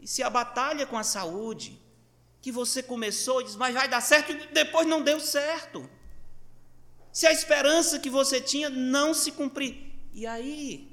[0.00, 1.78] E se a batalha com a saúde,
[2.40, 5.86] que você começou e diz, mas vai dar certo, e depois não deu certo?
[7.14, 10.90] Se a esperança que você tinha não se cumprir, e aí?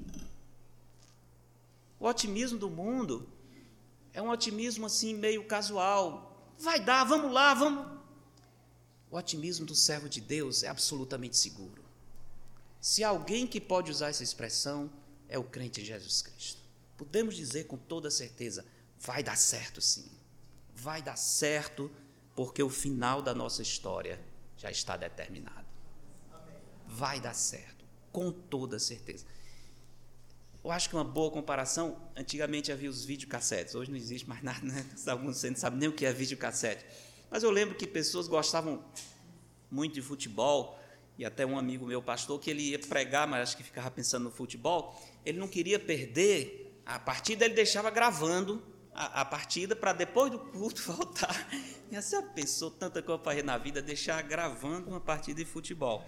[1.98, 3.28] O otimismo do mundo
[4.12, 6.54] é um otimismo assim meio casual.
[6.56, 8.00] Vai dar, vamos lá, vamos.
[9.10, 11.82] O otimismo do servo de Deus é absolutamente seguro.
[12.80, 14.88] Se alguém que pode usar essa expressão
[15.28, 16.62] é o crente em Jesus Cristo.
[16.96, 18.64] Podemos dizer com toda certeza:
[18.96, 20.08] vai dar certo sim.
[20.72, 21.90] Vai dar certo,
[22.36, 24.20] porque o final da nossa história
[24.56, 25.61] já está determinado.
[26.94, 29.24] Vai dar certo, com toda certeza.
[30.62, 34.60] Eu acho que uma boa comparação, antigamente havia os videocassetes, hoje não existe mais nada,
[34.60, 34.86] né?
[35.06, 36.84] Alguns você não sabe nem o que é videocassete.
[37.30, 38.84] Mas eu lembro que pessoas gostavam
[39.70, 40.78] muito de futebol,
[41.16, 44.24] e até um amigo meu, pastor, que ele ia pregar, mas acho que ficava pensando
[44.24, 48.62] no futebol, ele não queria perder a partida, ele deixava gravando
[48.94, 51.48] a, a partida para depois do culto voltar.
[51.90, 56.04] E você pensou tanta coisa para na vida, deixar gravando uma partida de futebol.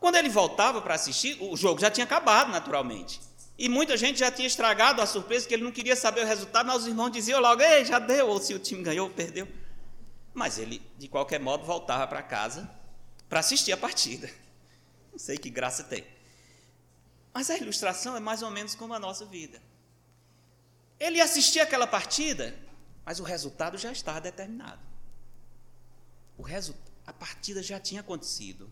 [0.00, 3.20] Quando ele voltava para assistir, o jogo já tinha acabado, naturalmente.
[3.58, 6.66] E muita gente já tinha estragado a surpresa, que ele não queria saber o resultado,
[6.66, 9.46] mas os irmãos diziam logo, ei, já deu, ou se o time ganhou ou perdeu.
[10.32, 12.70] Mas ele, de qualquer modo, voltava para casa
[13.28, 14.30] para assistir a partida.
[15.12, 16.06] Não sei que graça tem.
[17.34, 19.60] Mas a ilustração é mais ou menos como a nossa vida.
[20.98, 22.56] Ele assistia aquela partida,
[23.04, 24.80] mas o resultado já estava determinado.
[26.38, 26.44] O
[27.06, 28.70] a partida já tinha acontecido.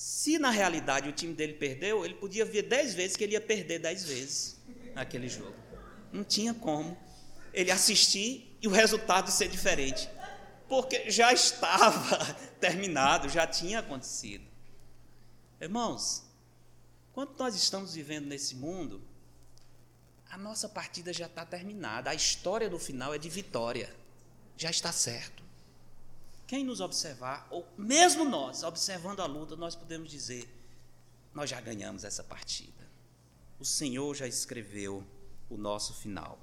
[0.00, 3.40] Se na realidade o time dele perdeu, ele podia ver dez vezes que ele ia
[3.40, 4.56] perder dez vezes
[4.94, 5.54] naquele jogo.
[6.10, 6.96] Não tinha como
[7.52, 10.08] ele assistir e o resultado ser diferente,
[10.70, 12.16] porque já estava
[12.58, 14.42] terminado, já tinha acontecido.
[15.60, 16.22] Irmãos,
[17.12, 19.02] quando nós estamos vivendo nesse mundo,
[20.30, 22.08] a nossa partida já está terminada.
[22.08, 23.94] A história do final é de vitória.
[24.56, 25.49] Já está certo.
[26.50, 30.52] Quem nos observar, ou mesmo nós, observando a luta, nós podemos dizer:
[31.32, 32.90] nós já ganhamos essa partida.
[33.60, 35.06] O Senhor já escreveu
[35.48, 36.40] o nosso final.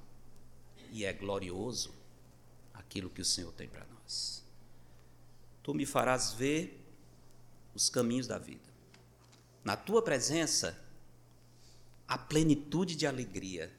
[0.93, 1.93] E é glorioso
[2.73, 4.45] aquilo que o Senhor tem para nós.
[5.61, 6.81] Tu me farás ver
[7.75, 8.69] os caminhos da vida.
[9.61, 10.81] Na tua presença,
[12.07, 13.75] a plenitude de alegria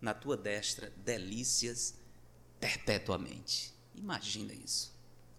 [0.00, 1.94] na tua destra delícias
[2.58, 3.72] perpetuamente.
[3.94, 4.91] Imagina isso.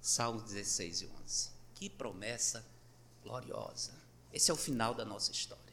[0.03, 1.49] Salmos 16 e 11.
[1.73, 2.65] Que promessa
[3.23, 3.93] gloriosa.
[4.33, 5.63] Esse é o final da nossa história.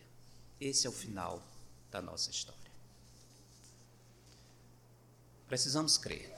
[0.60, 1.42] Esse é o final
[1.90, 2.70] da nossa história.
[5.48, 6.32] Precisamos crer.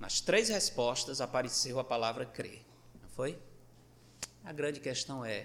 [0.00, 2.64] Nas três respostas apareceu a palavra crer,
[3.02, 3.38] não foi?
[4.42, 5.42] A grande questão é: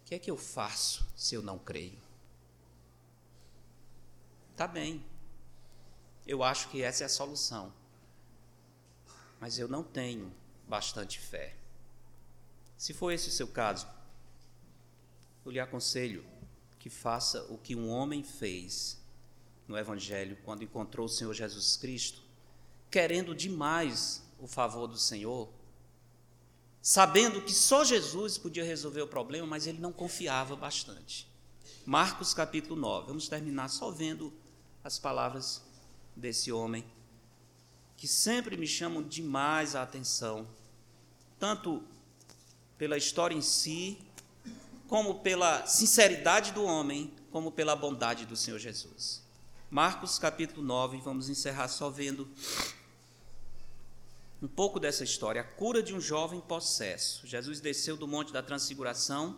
[0.00, 2.00] o que é que eu faço se eu não creio?
[4.56, 5.04] Tá bem.
[6.26, 7.70] Eu acho que essa é a solução.
[9.40, 10.32] Mas eu não tenho
[10.66, 11.56] bastante fé.
[12.76, 13.86] Se for esse o seu caso,
[15.44, 16.24] eu lhe aconselho
[16.78, 18.98] que faça o que um homem fez
[19.66, 22.22] no Evangelho quando encontrou o Senhor Jesus Cristo,
[22.90, 25.52] querendo demais o favor do Senhor,
[26.80, 31.28] sabendo que só Jesus podia resolver o problema, mas ele não confiava bastante.
[31.84, 34.32] Marcos capítulo 9, vamos terminar só vendo
[34.84, 35.62] as palavras
[36.14, 36.84] desse homem,
[37.98, 40.46] que sempre me chamam demais a atenção,
[41.36, 41.82] tanto
[42.78, 43.98] pela história em si,
[44.86, 49.20] como pela sinceridade do homem, como pela bondade do Senhor Jesus.
[49.68, 52.28] Marcos capítulo 9, vamos encerrar só vendo
[54.40, 57.26] um pouco dessa história, a cura de um jovem possesso.
[57.26, 59.36] Jesus desceu do monte da transfiguração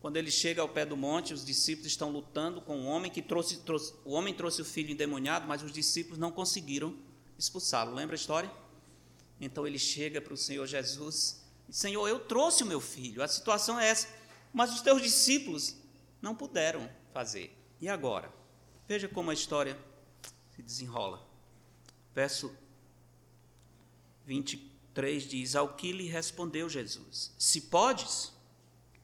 [0.00, 3.20] quando ele chega ao pé do monte, os discípulos estão lutando com o homem que
[3.20, 6.96] trouxe, trouxe o homem trouxe o filho endemoniado, mas os discípulos não conseguiram
[7.38, 7.94] expulsá-lo.
[7.94, 8.50] Lembra a história?
[9.40, 13.22] Então ele chega para o Senhor Jesus e Senhor, eu trouxe o meu filho.
[13.22, 14.08] A situação é essa,
[14.52, 15.76] mas os teus discípulos
[16.22, 17.54] não puderam fazer.
[17.80, 18.32] E agora?
[18.86, 19.78] Veja como a história
[20.56, 21.22] se desenrola.
[22.14, 22.50] Verso
[24.24, 28.32] 23 diz: Ao que lhe respondeu Jesus: Se podes,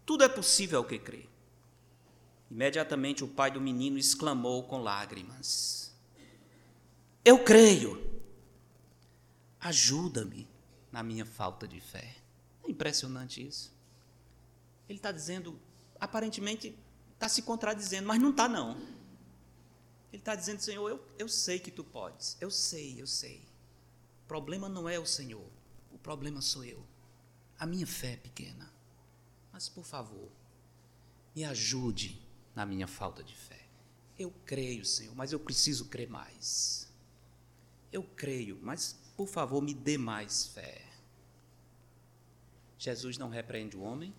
[0.06, 1.26] tudo é possível ao que crê.
[2.50, 5.94] Imediatamente o pai do menino exclamou com lágrimas:
[7.22, 8.13] Eu creio.
[9.64, 10.46] Ajuda-me
[10.92, 12.14] na minha falta de fé.
[12.62, 13.72] É impressionante isso.
[14.86, 15.58] Ele está dizendo,
[15.98, 16.78] aparentemente,
[17.14, 18.76] está se contradizendo, mas não está, não.
[20.12, 22.36] Ele está dizendo, Senhor, eu, eu sei que tu podes.
[22.42, 23.38] Eu sei, eu sei.
[24.24, 25.48] O problema não é o Senhor.
[25.90, 26.84] O problema sou eu.
[27.58, 28.70] A minha fé é pequena.
[29.50, 30.28] Mas, por favor,
[31.34, 32.20] me ajude
[32.54, 33.66] na minha falta de fé.
[34.18, 36.86] Eu creio, Senhor, mas eu preciso crer mais.
[37.90, 40.82] Eu creio, mas, por favor, me dê mais fé.
[42.78, 44.14] Jesus não repreende o homem,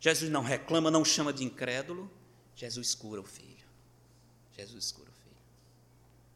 [0.00, 2.10] Jesus não reclama, não chama de incrédulo,
[2.54, 3.66] Jesus cura o filho.
[4.56, 5.36] Jesus cura o filho.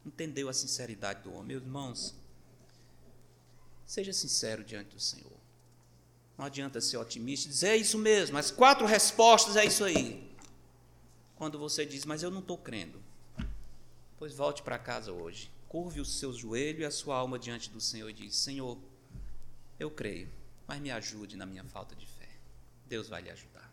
[0.04, 1.48] Entendeu a sinceridade do homem?
[1.48, 2.14] Meus irmãos,
[3.86, 5.40] seja sincero diante do Senhor.
[6.36, 10.30] Não adianta ser otimista e dizer, é isso mesmo, as quatro respostas é isso aí.
[11.36, 13.02] Quando você diz, mas eu não estou crendo,
[14.18, 17.80] pois volte para casa hoje, curve os seus joelhos e a sua alma diante do
[17.80, 18.76] Senhor e diz: Senhor,
[19.78, 20.28] eu creio,
[20.66, 22.28] mas me ajude na minha falta de fé.
[22.86, 23.72] Deus vai lhe ajudar.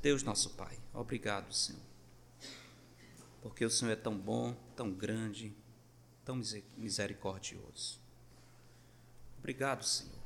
[0.00, 1.82] Deus, nosso Pai, obrigado, Senhor,
[3.40, 5.52] porque o Senhor é tão bom, tão grande,
[6.24, 6.40] tão
[6.76, 8.00] misericordioso.
[9.40, 10.22] Obrigado, Senhor,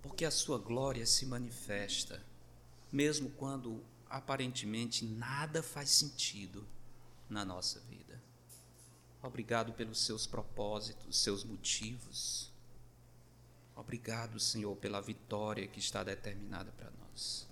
[0.00, 2.24] porque a Sua glória se manifesta,
[2.92, 6.64] mesmo quando aparentemente nada faz sentido
[7.28, 8.01] na nossa vida.
[9.22, 12.50] Obrigado pelos seus propósitos, seus motivos.
[13.76, 17.48] Obrigado, Senhor, pela vitória que está determinada para nós.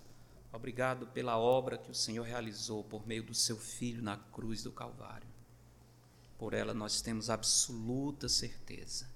[0.53, 4.73] Obrigado pela obra que o Senhor realizou por meio do seu Filho na cruz do
[4.73, 5.29] Calvário.
[6.37, 9.09] Por ela nós temos absoluta certeza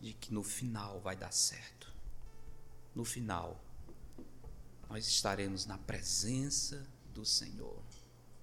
[0.00, 1.92] de que no final vai dar certo.
[2.94, 3.60] No final,
[4.88, 7.82] nós estaremos na presença do Senhor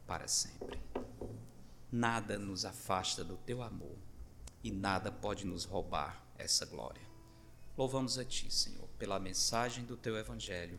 [0.06, 0.80] para sempre.
[1.98, 3.96] Nada nos afasta do teu amor
[4.62, 7.02] e nada pode nos roubar essa glória.
[7.78, 10.78] Louvamos a ti, Senhor, pela mensagem do teu evangelho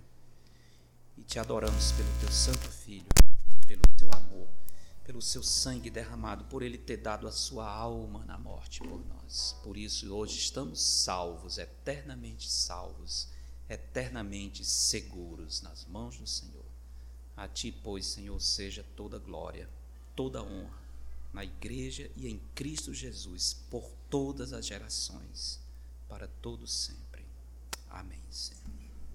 [1.16, 3.06] e te adoramos pelo teu santo filho,
[3.66, 4.46] pelo teu amor,
[5.04, 9.56] pelo seu sangue derramado, por ele ter dado a sua alma na morte por nós.
[9.64, 13.34] Por isso hoje estamos salvos, eternamente salvos
[13.70, 16.66] eternamente seguros nas mãos do Senhor.
[17.34, 19.66] A ti, pois, Senhor, seja toda glória,
[20.14, 20.85] toda honra
[21.36, 25.60] na igreja e em Cristo Jesus por todas as gerações,
[26.08, 27.26] para todos sempre.
[27.90, 28.65] Amém, Senhor.